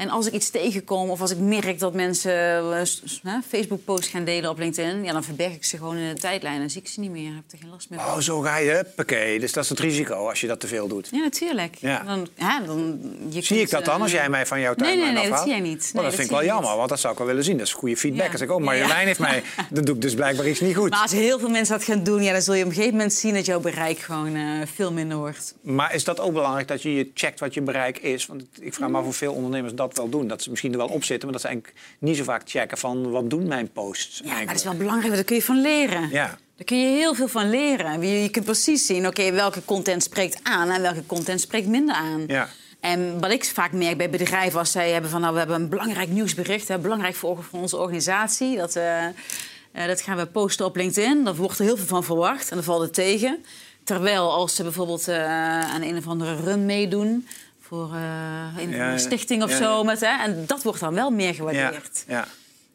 En 0.00 0.08
als 0.10 0.26
ik 0.26 0.32
iets 0.32 0.50
tegenkom 0.50 1.10
of 1.10 1.20
als 1.20 1.30
ik 1.30 1.38
merk 1.38 1.78
dat 1.78 1.94
mensen 1.94 2.32
eh, 2.76 2.84
s- 2.84 3.20
hè, 3.22 3.38
Facebook-posts 3.48 4.08
gaan 4.08 4.24
delen 4.24 4.50
op 4.50 4.58
LinkedIn... 4.58 5.04
Ja, 5.04 5.12
dan 5.12 5.24
verberg 5.24 5.52
ik 5.52 5.64
ze 5.64 5.76
gewoon 5.76 5.96
in 5.96 6.14
de 6.14 6.20
tijdlijn. 6.20 6.58
Dan 6.58 6.70
zie 6.70 6.80
ik 6.80 6.88
ze 6.88 7.00
niet 7.00 7.10
meer. 7.10 7.34
Heb 7.34 7.42
er 7.50 7.58
geen 7.58 7.70
last 7.70 7.90
meer 7.90 8.00
van. 8.00 8.08
Oh, 8.12 8.18
zo 8.18 8.40
ga 8.40 8.56
je, 8.56 8.70
huppakee. 8.70 9.40
Dus 9.40 9.52
dat 9.52 9.64
is 9.64 9.70
het 9.70 9.78
risico 9.78 10.28
als 10.28 10.40
je 10.40 10.46
dat 10.46 10.60
te 10.60 10.66
veel 10.66 10.88
doet. 10.88 11.08
Ja, 11.10 11.18
natuurlijk. 11.18 11.74
Ja. 11.80 12.02
Dan, 12.06 12.28
ja, 12.34 12.60
dan, 12.60 12.98
je 13.28 13.40
Zie 13.42 13.56
kunt, 13.56 13.60
ik 13.60 13.70
dat 13.70 13.84
dan 13.84 13.96
eh, 13.96 14.02
als 14.02 14.12
jij 14.12 14.28
mij 14.28 14.46
van 14.46 14.60
jouw 14.60 14.74
Nee, 14.76 14.86
tijdlijn 14.88 15.14
nee, 15.14 15.22
nee, 15.22 15.22
dat 15.22 15.32
afhaalt? 15.32 15.48
zie 15.50 15.60
jij 15.60 15.70
niet. 15.70 15.78
Oh, 15.88 15.92
Nee, 15.92 15.92
dat 15.92 16.04
dat 16.04 16.14
vind 16.14 16.24
ik 16.30 16.36
wel 16.36 16.44
jammer, 16.44 16.76
want 16.76 16.88
dat 16.88 17.00
zou 17.00 17.12
ik 17.12 17.18
wel 17.18 17.28
willen 17.28 17.44
zien. 17.44 17.56
Dat 17.58 17.66
is 17.66 17.72
goede 17.72 17.96
feedback. 17.96 18.26
Ja. 18.26 18.32
Als 18.32 18.40
ik, 18.40 18.50
oh, 18.50 18.60
Marjolein 18.64 19.06
heeft 19.06 19.18
mij... 19.18 19.42
Dan 19.70 19.84
doe 19.84 19.94
ik 19.94 20.00
dus 20.00 20.14
blijkbaar 20.14 20.48
iets 20.48 20.60
niet 20.60 20.76
goed. 20.76 20.90
Maar 20.90 21.02
als 21.02 21.12
heel 21.12 21.38
veel 21.38 21.48
mensen 21.50 21.76
dat 21.78 21.84
gaan 21.84 22.02
doen, 22.04 22.22
ja, 22.22 22.32
dan 22.32 22.42
zul 22.42 22.54
je 22.54 22.60
op 22.62 22.68
een 22.68 22.74
gegeven 22.74 22.94
moment 22.96 23.12
zien 23.12 23.34
dat 23.34 23.46
jouw 23.46 23.60
bereik 23.60 23.98
gewoon 23.98 24.34
eh, 24.34 24.42
veel 24.74 24.92
minder 24.92 25.16
wordt. 25.16 25.54
Maar 25.60 25.94
is 25.94 26.04
dat 26.04 26.20
ook 26.20 26.32
belangrijk 26.32 26.68
dat 26.68 26.82
je 26.82 26.94
je 26.94 27.10
checkt 27.14 27.40
wat 27.40 27.54
je 27.54 27.60
bereik 27.60 27.98
is? 27.98 28.26
Want 28.26 28.42
ik 28.60 28.74
vraag 28.74 28.88
me 28.88 28.98
af 28.98 29.06
of 29.06 29.16
veel 29.16 29.32
ondernemers 29.32 29.74
dat 29.74 29.89
wel 29.96 30.08
doen. 30.08 30.28
Dat 30.28 30.42
ze 30.42 30.50
misschien 30.50 30.72
er 30.72 30.78
wel 30.78 30.88
op 30.88 31.04
zitten, 31.04 31.24
maar 31.24 31.32
dat 31.32 31.40
ze 31.40 31.48
eigenlijk 31.48 31.78
niet 31.98 32.16
zo 32.16 32.24
vaak 32.24 32.42
checken 32.44 32.78
van 32.78 33.10
wat 33.10 33.30
doen 33.30 33.46
mijn 33.46 33.72
posts 33.72 34.20
Ja, 34.24 34.34
maar 34.34 34.46
dat 34.46 34.54
is 34.54 34.64
wel 34.64 34.76
belangrijk, 34.76 35.14
want 35.14 35.14
daar 35.14 35.24
kun 35.24 35.36
je 35.36 35.42
van 35.42 35.60
leren. 35.60 36.08
Ja. 36.10 36.38
Daar 36.56 36.64
kun 36.64 36.80
je 36.80 36.96
heel 36.96 37.14
veel 37.14 37.28
van 37.28 37.50
leren. 37.50 38.00
Je, 38.00 38.22
je 38.22 38.30
kunt 38.30 38.44
precies 38.44 38.86
zien, 38.86 39.06
oké, 39.06 39.32
welke 39.32 39.64
content 39.64 40.02
spreekt 40.02 40.40
aan 40.42 40.70
en 40.70 40.82
welke 40.82 41.06
content 41.06 41.40
spreekt 41.40 41.66
minder 41.66 41.94
aan. 41.94 42.24
Ja. 42.26 42.48
En 42.80 43.20
wat 43.20 43.30
ik 43.30 43.44
vaak 43.44 43.72
merk 43.72 43.96
bij 43.96 44.10
bedrijven 44.10 44.58
als 44.58 44.70
zij 44.70 44.90
hebben 44.90 45.10
van... 45.10 45.20
nou, 45.20 45.32
we 45.32 45.38
hebben 45.38 45.56
een 45.56 45.68
belangrijk 45.68 46.08
nieuwsbericht, 46.08 46.68
hè, 46.68 46.78
belangrijk 46.78 47.14
voor, 47.14 47.42
voor 47.42 47.60
onze 47.60 47.76
organisatie. 47.76 48.56
Dat, 48.56 48.76
eh, 48.76 49.06
eh, 49.06 49.12
dat 49.86 50.00
gaan 50.00 50.16
we 50.16 50.26
posten 50.26 50.66
op 50.66 50.76
LinkedIn. 50.76 51.24
Daar 51.24 51.34
wordt 51.34 51.58
er 51.58 51.64
heel 51.64 51.76
veel 51.76 51.86
van 51.86 52.04
verwacht 52.04 52.50
en 52.50 52.56
dan 52.56 52.64
valt 52.64 52.82
het 52.82 52.94
tegen. 52.94 53.44
Terwijl 53.84 54.32
als 54.32 54.54
ze 54.54 54.62
bijvoorbeeld 54.62 55.08
eh, 55.08 55.24
aan 55.60 55.82
een 55.82 55.96
of 55.96 56.06
andere 56.06 56.36
run 56.36 56.66
meedoen... 56.66 57.26
voor 57.70 57.94
eh, 57.94 58.62
een 58.62 58.70
Ja, 58.70 58.90
ja. 58.90 58.98
stichting 58.98 59.42
of 59.42 59.50
Ja, 59.50 59.56
zo. 59.56 59.76
ja. 59.76 59.82
Met, 59.82 60.00
hè, 60.00 60.22
en 60.24 60.44
dat 60.46 60.62
wordt 60.62 60.80
dan 60.80 60.94
wel 60.94 61.10
meer 61.10 61.26
Ja, 61.28 61.32
gewaardeerd. 61.34 62.04
ja. 62.06 62.26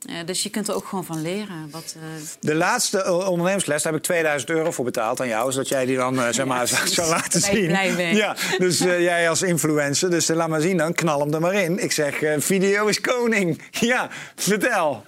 Eh, 0.10 0.16
dus 0.26 0.44
je 0.44 0.50
kunt 0.50 0.68
er 0.68 0.76
ook 0.76 0.86
gewoon 0.88 1.06
van 1.06 1.22
leren. 1.22 1.70
Wat, 1.72 1.96
eh, 1.98 2.02
De 2.40 2.56
laatste 2.56 3.12
ondernemersles, 3.12 3.84
daar 3.84 3.92
heb 3.92 4.02
ik 4.02 4.08
2000 4.08 4.50
euro 4.52 4.72
voor 4.72 4.86
betaald 4.86 5.22
aan 5.22 5.28
jou. 5.28 5.52
Zodat 5.52 5.68
jij 5.68 5.86
die 5.86 5.96
dan 5.98 6.20
eh, 6.22 6.28
zeg 6.32 6.46
maar, 6.46 6.68
zou, 6.74 6.88
zou 6.88 7.10
laten 7.10 7.42
zien. 7.42 7.68
blij 7.68 7.92
mee. 7.92 8.16
Ja, 8.16 8.36
dus 8.58 8.78
jij 9.10 9.30
als 9.30 9.42
influencer. 9.42 10.10
Dus 10.10 10.28
laat 10.28 10.48
maar 10.48 10.62
zien 10.62 10.78
dan, 10.78 10.94
knal 10.94 11.20
hem 11.20 11.34
er 11.34 11.42
maar 11.42 11.54
in. 11.54 11.84
Ik 11.84 11.92
zeg, 11.92 12.20
video 12.38 12.88
is 12.88 13.02
koning. 13.02 13.62
Ja, 13.80 14.10
vertel. 14.36 15.04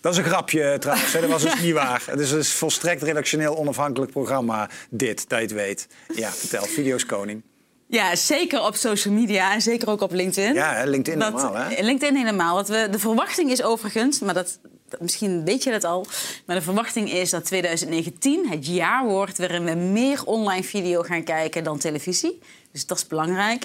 Dat 0.00 0.12
is 0.12 0.18
een 0.18 0.24
grapje 0.24 0.76
trouwens, 0.78 1.12
hè. 1.12 1.20
dat 1.20 1.30
was 1.30 1.42
dus 1.42 1.60
niet 1.60 1.72
waar. 1.74 2.02
Het 2.06 2.20
is 2.20 2.30
een 2.30 2.44
volstrekt 2.44 3.02
redactioneel 3.02 3.56
onafhankelijk 3.56 4.10
programma, 4.12 4.68
dit, 4.90 5.28
dat 5.28 5.38
je 5.38 5.44
het 5.44 5.54
weet. 5.54 5.88
Ja, 6.14 6.30
vertel, 6.30 6.64
video 6.64 6.94
is 6.94 7.06
koning. 7.06 7.42
Ja, 7.88 8.16
zeker 8.16 8.62
op 8.64 8.74
social 8.74 9.14
media 9.14 9.52
en 9.54 9.62
zeker 9.62 9.90
ook 9.90 10.00
op 10.00 10.12
LinkedIn. 10.12 10.54
Ja, 10.54 10.84
LinkedIn 10.84 11.18
Dat- 11.20 11.32
normaal, 11.32 11.54
hè? 11.54 11.82
LinkedIn 11.82 12.16
helemaal. 12.16 12.54
Wat 12.54 12.68
we, 12.68 12.88
de 12.90 12.98
verwachting 12.98 13.50
is 13.50 13.62
overigens, 13.62 14.18
maar 14.18 14.34
dat, 14.34 14.58
dat- 14.88 15.00
misschien 15.00 15.44
weet 15.44 15.62
je 15.62 15.70
dat 15.70 15.84
al... 15.84 16.06
maar 16.46 16.56
de 16.56 16.62
verwachting 16.62 17.12
is 17.12 17.30
dat 17.30 17.44
2019 17.44 18.48
het 18.48 18.66
jaar 18.66 19.04
wordt... 19.04 19.38
waarin 19.38 19.64
we 19.64 19.74
meer 19.74 20.24
online 20.24 20.62
video 20.62 21.02
gaan 21.02 21.22
kijken 21.24 21.64
dan 21.64 21.78
televisie. 21.78 22.38
Dus 22.72 22.86
dat 22.86 22.96
is 22.98 23.06
belangrijk. 23.06 23.64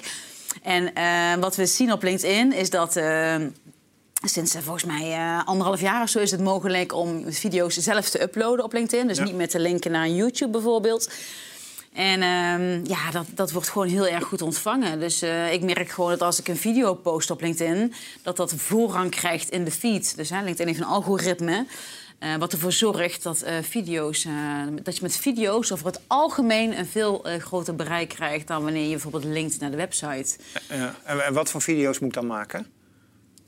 En 0.62 0.94
eh, 0.94 1.34
wat 1.40 1.56
we 1.56 1.66
zien 1.66 1.92
op 1.92 2.02
LinkedIn 2.02 2.52
is 2.52 2.70
dat... 2.70 2.96
eh, 2.96 3.34
Sinds 4.24 4.54
eh, 4.54 4.62
volgens 4.62 4.84
mij 4.84 5.18
anderhalf 5.44 5.80
jaar 5.80 6.02
of 6.02 6.08
zo 6.08 6.18
is 6.18 6.30
het 6.30 6.40
mogelijk 6.40 6.94
om 6.94 7.24
video's 7.32 7.76
zelf 7.76 8.08
te 8.10 8.22
uploaden 8.22 8.64
op 8.64 8.72
LinkedIn. 8.72 9.06
Dus 9.06 9.16
Ja. 9.18 9.24
niet 9.24 9.34
met 9.36 9.50
te 9.50 9.58
linken 9.58 9.90
naar 9.90 10.08
YouTube 10.08 10.50
bijvoorbeeld. 10.50 11.10
En 11.92 12.22
ehm, 12.22 12.84
ja, 12.84 13.10
dat, 13.10 13.26
dat 13.34 13.52
wordt 13.52 13.68
gewoon 13.68 13.88
heel 13.88 14.06
erg 14.06 14.24
goed 14.24 14.42
ontvangen. 14.42 15.00
Dus 15.00 15.22
eh, 15.22 15.52
ik 15.52 15.62
merk 15.62 15.88
gewoon 15.88 16.10
dat 16.10 16.22
als 16.22 16.40
ik 16.40 16.48
een 16.48 16.56
video 16.56 16.94
post 16.94 17.30
op 17.30 17.40
LinkedIn... 17.40 17.94
dat 18.22 18.36
dat 18.36 18.54
voorrang 18.54 19.10
krijgt 19.10 19.50
in 19.50 19.64
de 19.64 19.70
feed. 19.70 20.16
Dus 20.16 20.30
LinkedIn 20.30 20.66
heeft 20.66 20.78
een 20.78 20.86
algoritme... 20.86 21.66
eh, 22.18 22.36
wat 22.36 22.52
ervoor 22.52 22.72
zorgt 22.72 23.22
dat, 23.22 23.42
eh, 23.42 23.54
video's, 23.62 24.26
dat 24.82 24.96
je 24.96 25.02
met 25.02 25.16
video's 25.16 25.72
over 25.72 25.86
het 25.86 26.00
algemeen... 26.06 26.78
een 26.78 26.86
veel 26.86 27.24
groter 27.38 27.76
bereik 27.76 28.08
krijgt 28.08 28.46
dan 28.46 28.62
wanneer 28.62 28.84
je 28.84 28.90
bijvoorbeeld 28.90 29.24
linkt 29.24 29.60
naar 29.60 29.70
de 29.70 29.76
website. 29.76 30.36
En 31.04 31.34
wat 31.34 31.50
voor 31.50 31.62
video's 31.62 31.98
moet 31.98 32.08
ik 32.08 32.14
dan 32.14 32.26
maken? 32.26 32.66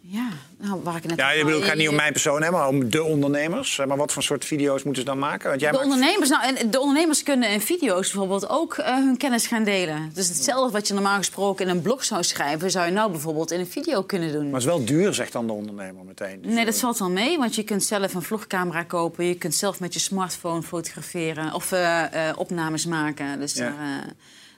Ja, 0.06 0.28
nou, 0.58 0.80
waar 0.82 0.96
ik 0.96 1.04
net 1.04 1.18
Ja, 1.18 1.30
je 1.30 1.44
bedoelt, 1.44 1.60
het 1.60 1.68
gaat 1.70 1.78
niet 1.78 1.88
om 1.88 1.94
mijn 1.94 2.12
persoon, 2.12 2.42
hè, 2.42 2.50
maar 2.50 2.68
om 2.68 2.90
de 2.90 3.02
ondernemers. 3.04 3.80
Maar 3.86 3.96
wat 3.96 4.12
voor 4.12 4.22
soort 4.22 4.44
video's 4.44 4.82
moeten 4.82 5.02
ze 5.02 5.08
dan 5.08 5.18
maken? 5.18 5.48
Want 5.48 5.60
jij 5.60 5.70
De 5.70 5.76
maakt- 5.76 5.88
ondernemers, 5.90 6.28
nou, 6.30 6.56
en 6.56 6.70
de 6.70 6.80
ondernemers 6.80 7.22
kunnen 7.22 7.48
in 7.50 7.60
video's 7.60 8.10
bijvoorbeeld 8.10 8.48
ook 8.48 8.74
eh, 8.74 8.94
hun 8.94 9.16
kennis 9.16 9.46
gaan 9.46 9.64
delen. 9.64 10.10
Dus 10.14 10.28
hetzelfde 10.28 10.72
wat 10.72 10.88
je 10.88 10.94
normaal 10.94 11.16
gesproken 11.16 11.64
in 11.68 11.70
een 11.76 11.82
blog 11.82 12.04
zou 12.04 12.22
schrijven, 12.22 12.70
zou 12.70 12.86
je 12.86 12.92
nou 12.92 13.10
bijvoorbeeld 13.10 13.50
in 13.50 13.60
een 13.60 13.66
video 13.66 14.02
kunnen 14.02 14.32
doen. 14.32 14.42
Maar 14.44 14.52
het 14.52 14.60
is 14.62 14.66
wel 14.76 14.84
duur, 14.84 15.14
zegt 15.14 15.32
dan 15.32 15.46
de 15.46 15.52
ondernemer 15.52 16.04
meteen. 16.04 16.42
Dus, 16.42 16.52
Nee, 16.54 16.64
dat 16.64 16.74
eh, 16.74 16.80
valt 16.80 16.98
wel 16.98 17.10
mee, 17.10 17.38
want 17.38 17.54
je 17.54 17.62
kunt 17.62 17.84
zelf 17.84 18.14
een 18.14 18.22
vlogcamera 18.22 18.82
kopen. 18.82 19.24
Je 19.24 19.34
kunt 19.34 19.54
zelf 19.54 19.80
met 19.80 19.94
je 19.94 20.00
smartphone 20.00 20.62
fotograferen 20.62 21.54
of 21.54 21.72
eh, 21.72 22.28
eh, 22.28 22.38
opnames 22.38 22.86
maken. 22.86 23.40
Dus 23.40 23.52
Ja. 23.54 23.60
daar, 23.64 23.72
eh, 23.72 24.06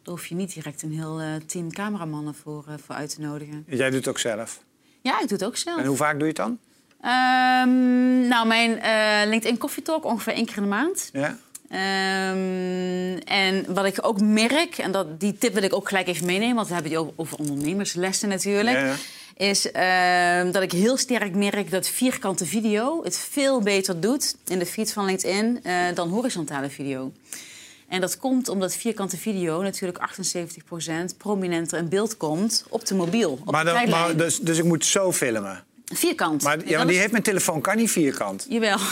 daar 0.03 0.15
hoef 0.15 0.27
je 0.27 0.35
niet 0.35 0.55
direct 0.55 0.83
een 0.83 0.93
heel 0.93 1.21
eh, 1.21 1.27
team 1.47 1.73
cameramannen 1.73 2.35
voor, 2.35 2.65
eh, 2.69 2.75
voor 2.87 2.95
uit 2.95 3.15
te 3.15 3.21
nodigen. 3.21 3.65
Jij 3.69 3.87
doet 3.91 3.99
het 3.99 4.09
ook 4.09 4.19
zelf. 4.19 4.65
Ja, 5.07 5.21
ik 5.21 5.29
doe 5.29 5.39
het 5.39 5.45
ook 5.45 5.57
zelf. 5.57 5.79
En 5.79 5.87
hoe 5.87 5.97
vaak 5.97 6.13
doe 6.13 6.23
je 6.23 6.27
het 6.27 6.37
dan? 6.37 6.59
Ehm, 7.01 8.29
nou, 8.29 8.47
mijn 8.47 8.81
eh, 8.81 9.29
LinkedIn 9.29 9.59
Coffee 9.59 9.83
Talk 9.83 10.05
ongeveer 10.05 10.33
één 10.33 10.47
keer 10.47 10.57
in 10.57 10.63
de 10.63 10.69
maand. 10.69 11.11
Ja? 11.13 11.39
Ehm, 11.69 13.19
en 13.25 13.75
wat 13.75 13.85
ik 13.85 13.99
ook 14.01 14.21
merk, 14.21 14.79
en 14.79 14.93
dat, 14.93 15.21
die 15.21 15.39
tip 15.39 15.55
wil 15.55 15.63
ik 15.63 15.75
ook 15.75 15.89
gelijk 15.89 16.07
even 16.07 16.27
meenemen, 16.27 16.55
want 16.55 16.69
we 16.69 16.75
hebben 16.75 16.93
het 16.93 17.01
over, 17.01 17.13
over 17.17 17.39
ondernemerslessen 17.39 18.29
natuurlijk. 18.29 18.77
Ja, 18.77 18.85
ja. 18.85 18.95
Is 19.37 19.71
ehm, 19.71 20.53
dat 20.53 20.63
ik 20.63 20.73
heel 20.73 20.97
sterk 20.97 21.35
merk 21.35 21.71
dat 21.71 21.89
vierkante 21.89 22.47
video 22.47 23.05
het 23.05 23.19
veel 23.19 23.61
beter 23.61 24.01
doet 24.01 24.37
in 24.47 24.59
de 24.59 24.67
feed 24.67 24.93
van 24.93 25.05
LinkedIn 25.05 25.61
eh, 25.63 25.75
dan 25.95 26.09
horizontale 26.09 26.71
video. 26.71 27.13
En 27.89 28.01
dat 28.01 28.19
komt 28.19 28.49
omdat 28.49 28.75
vierkante 28.75 29.17
video 29.17 29.63
natuurlijk 29.63 29.99
78% 31.13 31.17
prominenter 31.17 31.79
in 31.79 31.89
beeld 31.89 32.17
komt 32.17 32.65
op 32.69 32.87
de 32.87 32.95
mobiel. 32.95 33.39
Op 33.45 33.51
Maar 33.51 33.65
de 33.65 34.13
dus, 34.17 34.39
dus 34.39 34.59
ik 34.59 34.65
moet 34.65 34.85
zo 34.85 35.13
filmen. 35.13 35.65
Vierkant. 35.95 36.43
Maar, 36.43 36.59
ja, 36.67 36.77
maar 36.77 36.85
die 36.87 36.95
is- 36.95 37.01
heeft 37.01 37.13
mijn 37.13 37.23
telefoon, 37.25 37.61
kan 37.61 37.77
niet 37.77 37.91
vierkant. 37.91 38.47
Jawel. 38.49 38.79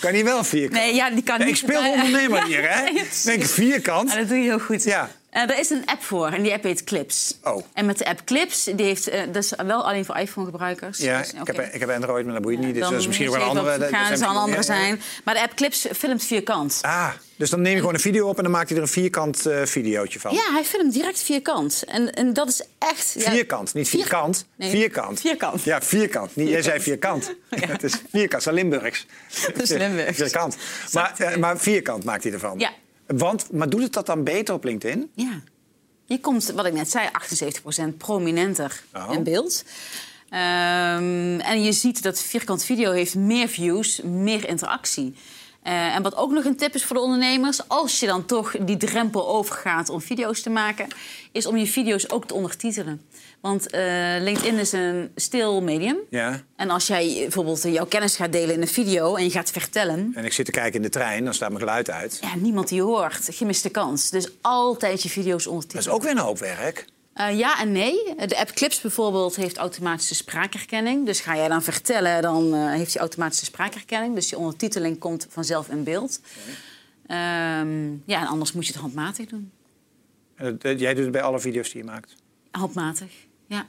Kan 0.00 0.12
niet 0.12 0.24
wel 0.24 0.44
vierkant? 0.44 0.72
Nee, 0.82 0.94
ja, 0.94 1.10
die 1.10 1.22
kan 1.22 1.38
Nee, 1.38 1.48
ik 1.48 1.52
niet. 1.54 1.62
speel 1.62 1.90
ondernemer 1.92 2.44
hier, 2.44 2.70
hè? 2.74 2.92
Denk 3.24 3.44
vierkant. 3.44 4.10
Ja, 4.12 4.16
dat 4.18 4.28
doe 4.28 4.36
je 4.36 4.42
heel 4.42 4.58
goed. 4.58 4.82
Ja. 4.84 5.10
Er 5.30 5.58
is 5.58 5.70
een 5.70 5.82
app 5.86 6.02
voor 6.02 6.26
en 6.28 6.42
die 6.42 6.52
app 6.52 6.62
heet 6.62 6.84
Clips. 6.84 7.38
Oh. 7.44 7.62
En 7.72 7.86
met 7.86 7.98
de 7.98 8.06
app 8.06 8.24
Clips, 8.24 8.64
die 8.64 8.86
heeft, 8.86 9.08
eh, 9.08 9.20
dat 9.32 9.36
is 9.44 9.52
wel 9.66 9.84
alleen 9.86 10.04
voor 10.04 10.16
iPhone-gebruikers. 10.16 10.98
Ja, 10.98 11.18
Dus, 11.18 11.32
ik, 11.32 11.46
heb, 11.46 11.58
ik 11.72 11.80
heb 11.80 11.90
Android, 11.90 12.24
maar 12.24 12.34
dat 12.34 12.42
boeit 12.42 12.58
niet. 12.58 12.72
Dus 12.74 12.82
Dan 12.82 12.90
dat 12.92 13.00
is 13.00 13.06
misschien 13.06 13.30
wel 13.30 13.40
een 13.40 13.48
andere. 13.48 13.70
gaan, 13.70 14.00
dat 14.00 14.08
dat 14.08 14.18
zal 14.18 14.30
een 14.30 14.36
andere 14.36 14.62
zijn. 14.62 15.00
Maar 15.24 15.34
de 15.34 15.42
app 15.42 15.54
Clips 15.54 15.86
filmt 15.96 16.24
vierkant. 16.24 16.78
Ah, 16.82 17.08
dus 17.40 17.50
dan 17.50 17.60
neem 17.60 17.72
je 17.72 17.78
gewoon 17.78 17.94
een 17.94 18.00
video 18.00 18.28
op 18.28 18.36
en 18.36 18.42
dan 18.42 18.52
maakt 18.52 18.68
hij 18.68 18.76
er 18.76 18.82
een 18.82 18.88
vierkant 18.88 19.46
eh 19.46 19.62
videootje 19.64 20.20
van. 20.20 20.34
Ja, 20.34 20.52
hij 20.52 20.64
filmt 20.64 20.92
direct 20.92 21.22
vierkant. 21.22 21.84
En, 21.86 22.12
en 22.12 22.32
dat 22.32 22.48
is 22.48 22.62
echt... 22.78 23.14
ja, 23.18 23.30
Vierkant, 23.30 23.74
niet 23.74 23.88
Vier- 23.88 24.00
vierkant. 24.00 24.46
Nee, 24.56 24.70
Vierkant. 24.70 25.20
vierkant. 25.20 25.62
Ja, 25.62 25.82
vierkant. 25.82 26.36
Niet, 26.36 26.48
jij 26.48 26.62
zei 26.62 26.80
vierkant. 26.80 27.34
Het 27.50 27.82
is 27.82 27.92
vierkant, 28.10 28.44
het 28.44 28.54
is 28.54 28.60
Limburgs. 28.60 29.06
Dat 29.46 29.62
is 29.62 29.70
Limburgs. 29.70 30.16
Vierkant. 30.16 30.56
Maar, 30.92 31.14
eh, 31.18 31.36
maar 31.36 31.58
vierkant 31.58 32.04
maakt 32.04 32.22
hij 32.22 32.32
ervan. 32.32 32.58
Ja. 32.58 32.70
Want, 33.06 33.52
maar 33.52 33.68
doet 33.68 33.82
het 33.82 33.92
dat 33.92 34.06
dan 34.06 34.24
beter 34.24 34.54
op 34.54 34.64
LinkedIn? 34.64 35.10
Ja. 35.14 35.40
Je 36.06 36.20
komt, 36.20 36.50
wat 36.54 36.66
ik 36.66 36.72
net 36.72 36.90
zei, 36.90 37.08
78% 37.92 37.96
prominenter 37.96 38.82
Oh. 38.94 39.08
in 39.12 39.22
beeld. 39.22 39.64
Ehm, 40.28 41.38
en 41.40 41.62
je 41.62 41.72
ziet 41.72 42.02
dat 42.02 42.20
vierkant 42.20 42.64
video 42.64 42.92
heeft 42.92 43.14
meer 43.14 43.48
views, 43.48 44.00
meer 44.02 44.48
interactie. 44.48 45.14
Eh, 45.62 45.94
en 45.94 46.02
wat 46.02 46.16
ook 46.16 46.30
nog 46.30 46.44
een 46.44 46.56
tip 46.56 46.74
is 46.74 46.84
voor 46.84 46.96
de 46.96 47.02
ondernemers... 47.02 47.68
als 47.68 48.00
je 48.00 48.06
dan 48.06 48.26
toch 48.26 48.56
die 48.60 48.76
drempel 48.76 49.28
overgaat 49.28 49.88
om 49.88 50.00
video's 50.00 50.42
te 50.42 50.50
maken... 50.50 50.86
is 51.32 51.46
om 51.46 51.56
je 51.56 51.66
video's 51.66 52.10
ook 52.10 52.26
te 52.26 52.34
ondertitelen. 52.34 53.02
Want 53.40 53.70
eh, 53.70 53.82
LinkedIn 54.20 54.58
is 54.58 54.72
een 54.72 55.10
stil 55.14 55.62
medium. 55.62 55.96
Ja. 56.10 56.40
En 56.56 56.70
als 56.70 56.86
jij 56.86 57.16
bijvoorbeeld 57.20 57.62
jouw 57.62 57.86
kennis 57.86 58.16
gaat 58.16 58.32
delen 58.32 58.54
in 58.54 58.60
een 58.60 58.68
video... 58.68 59.14
en 59.16 59.24
je 59.24 59.30
gaat 59.30 59.50
vertellen... 59.50 60.12
En 60.14 60.24
ik 60.24 60.32
zit 60.32 60.44
te 60.44 60.52
kijken 60.52 60.74
in 60.74 60.82
de 60.82 60.88
trein, 60.88 61.24
dan 61.24 61.34
staat 61.34 61.48
mijn 61.48 61.60
geluid 61.60 61.90
uit. 61.90 62.18
Ja, 62.20 62.36
niemand 62.36 62.68
die 62.68 62.76
je 62.76 62.84
hoort. 62.84 63.28
Gemiste 63.30 63.68
kans. 63.68 64.10
Dus 64.10 64.28
altijd 64.40 65.02
je 65.02 65.08
video's 65.08 65.44
Dat 65.44 65.52
ondertitelen. 65.52 65.86
is 65.86 65.92
ook 65.98 66.02
weer 66.02 66.12
een 66.12 66.18
hoop 66.18 66.38
werk. 66.38 66.84
Eh, 67.12 67.38
ja 67.38 67.60
en 67.60 67.72
nee. 67.72 68.14
De 68.26 68.38
app 68.38 68.50
Clips 68.50 68.80
bijvoorbeeld 68.80 69.36
heeft 69.36 69.56
automatische 69.56 70.14
spraakherkenning. 70.14 71.06
Dus 71.06 71.20
ga 71.20 71.36
jij 71.36 71.48
dan 71.48 71.62
vertellen, 71.62 72.22
dan 72.22 72.54
eh, 72.54 72.66
heeft 72.70 72.92
hij 72.92 73.00
automatische 73.02 73.44
spraakherkenning. 73.44 74.14
Dus 74.14 74.30
je 74.30 74.38
ondertiteling 74.38 74.98
komt 74.98 75.26
vanzelf 75.30 75.68
in 75.68 75.84
beeld. 75.84 76.20
Ehm, 77.06 77.90
ja, 78.04 78.20
en 78.20 78.26
anders 78.26 78.52
moet 78.52 78.66
je 78.66 78.72
het 78.72 78.80
handmatig 78.80 79.26
doen. 79.26 79.52
Dat- 80.58 80.80
Jij 80.80 80.94
doet 80.94 81.02
het 81.02 81.12
bij 81.12 81.22
alle 81.22 81.40
video's 81.40 81.70
die 81.70 81.82
je 81.82 81.88
maakt. 81.88 82.14
Handmatig, 82.50 83.12
ja. 83.46 83.66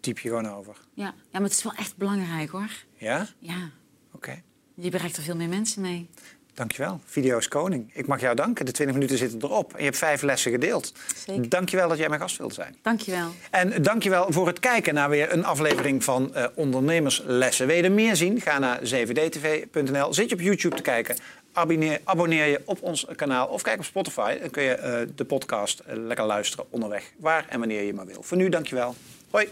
Typ 0.00 0.18
je 0.18 0.28
gewoon 0.28 0.48
over. 0.48 0.76
Ja. 0.94 1.04
ja, 1.04 1.14
maar 1.32 1.42
het 1.42 1.52
is 1.52 1.62
wel 1.62 1.72
echt 1.72 1.96
belangrijk 1.96 2.50
hoor. 2.50 2.70
Ja? 2.96 3.28
Ja, 3.38 3.70
Oké. 4.12 4.42
je 4.74 4.90
bereikt 4.90 5.16
er 5.16 5.22
veel 5.22 5.36
meer 5.36 5.48
mensen 5.48 5.82
mee. 5.82 6.08
Dankjewel. 6.56 7.00
Video 7.04 7.38
is 7.38 7.48
koning. 7.48 7.90
Ik 7.92 8.06
mag 8.06 8.20
jou 8.20 8.34
danken. 8.34 8.66
De 8.66 8.72
20 8.72 8.96
minuten 8.96 9.18
zitten 9.18 9.42
erop. 9.42 9.72
En 9.72 9.78
je 9.78 9.84
hebt 9.84 9.96
vijf 9.96 10.22
lessen 10.22 10.50
gedeeld. 10.50 10.92
Zeker. 11.26 11.48
Dankjewel 11.48 11.88
dat 11.88 11.98
jij 11.98 12.08
mijn 12.08 12.20
gast 12.20 12.36
wilde 12.36 12.54
zijn. 12.54 12.76
Dankjewel. 12.82 13.28
En 13.50 13.82
dankjewel 13.82 14.32
voor 14.32 14.46
het 14.46 14.60
kijken 14.60 14.94
naar 14.94 15.08
weer 15.08 15.32
een 15.32 15.44
aflevering 15.44 16.04
van 16.04 16.34
eh, 16.34 16.44
Ondernemerslessen. 16.54 17.66
Wil 17.66 17.76
je 17.76 17.82
er 17.82 17.92
meer 17.92 18.16
zien? 18.16 18.40
Ga 18.40 18.58
naar 18.58 18.80
7dtv.nl. 18.80 20.14
Zit 20.14 20.28
je 20.28 20.34
op 20.34 20.40
YouTube 20.40 20.76
te 20.76 20.82
kijken? 20.82 21.16
Abonneer, 21.52 22.00
abonneer 22.04 22.46
je 22.46 22.60
op 22.64 22.82
ons 22.82 23.06
kanaal 23.16 23.46
of 23.46 23.62
kijk 23.62 23.78
op 23.78 23.84
Spotify. 23.84 24.38
Dan 24.38 24.50
kun 24.50 24.62
je 24.62 24.72
eh, 24.72 25.08
de 25.14 25.24
podcast 25.24 25.78
eh, 25.78 25.96
lekker 25.96 26.24
luisteren 26.24 26.66
onderweg. 26.70 27.12
Waar 27.18 27.46
en 27.48 27.58
wanneer 27.58 27.82
je 27.82 27.94
maar 27.94 28.06
wil. 28.06 28.22
Voor 28.22 28.36
nu, 28.36 28.48
dankjewel. 28.48 28.94
Hoi. 29.30 29.48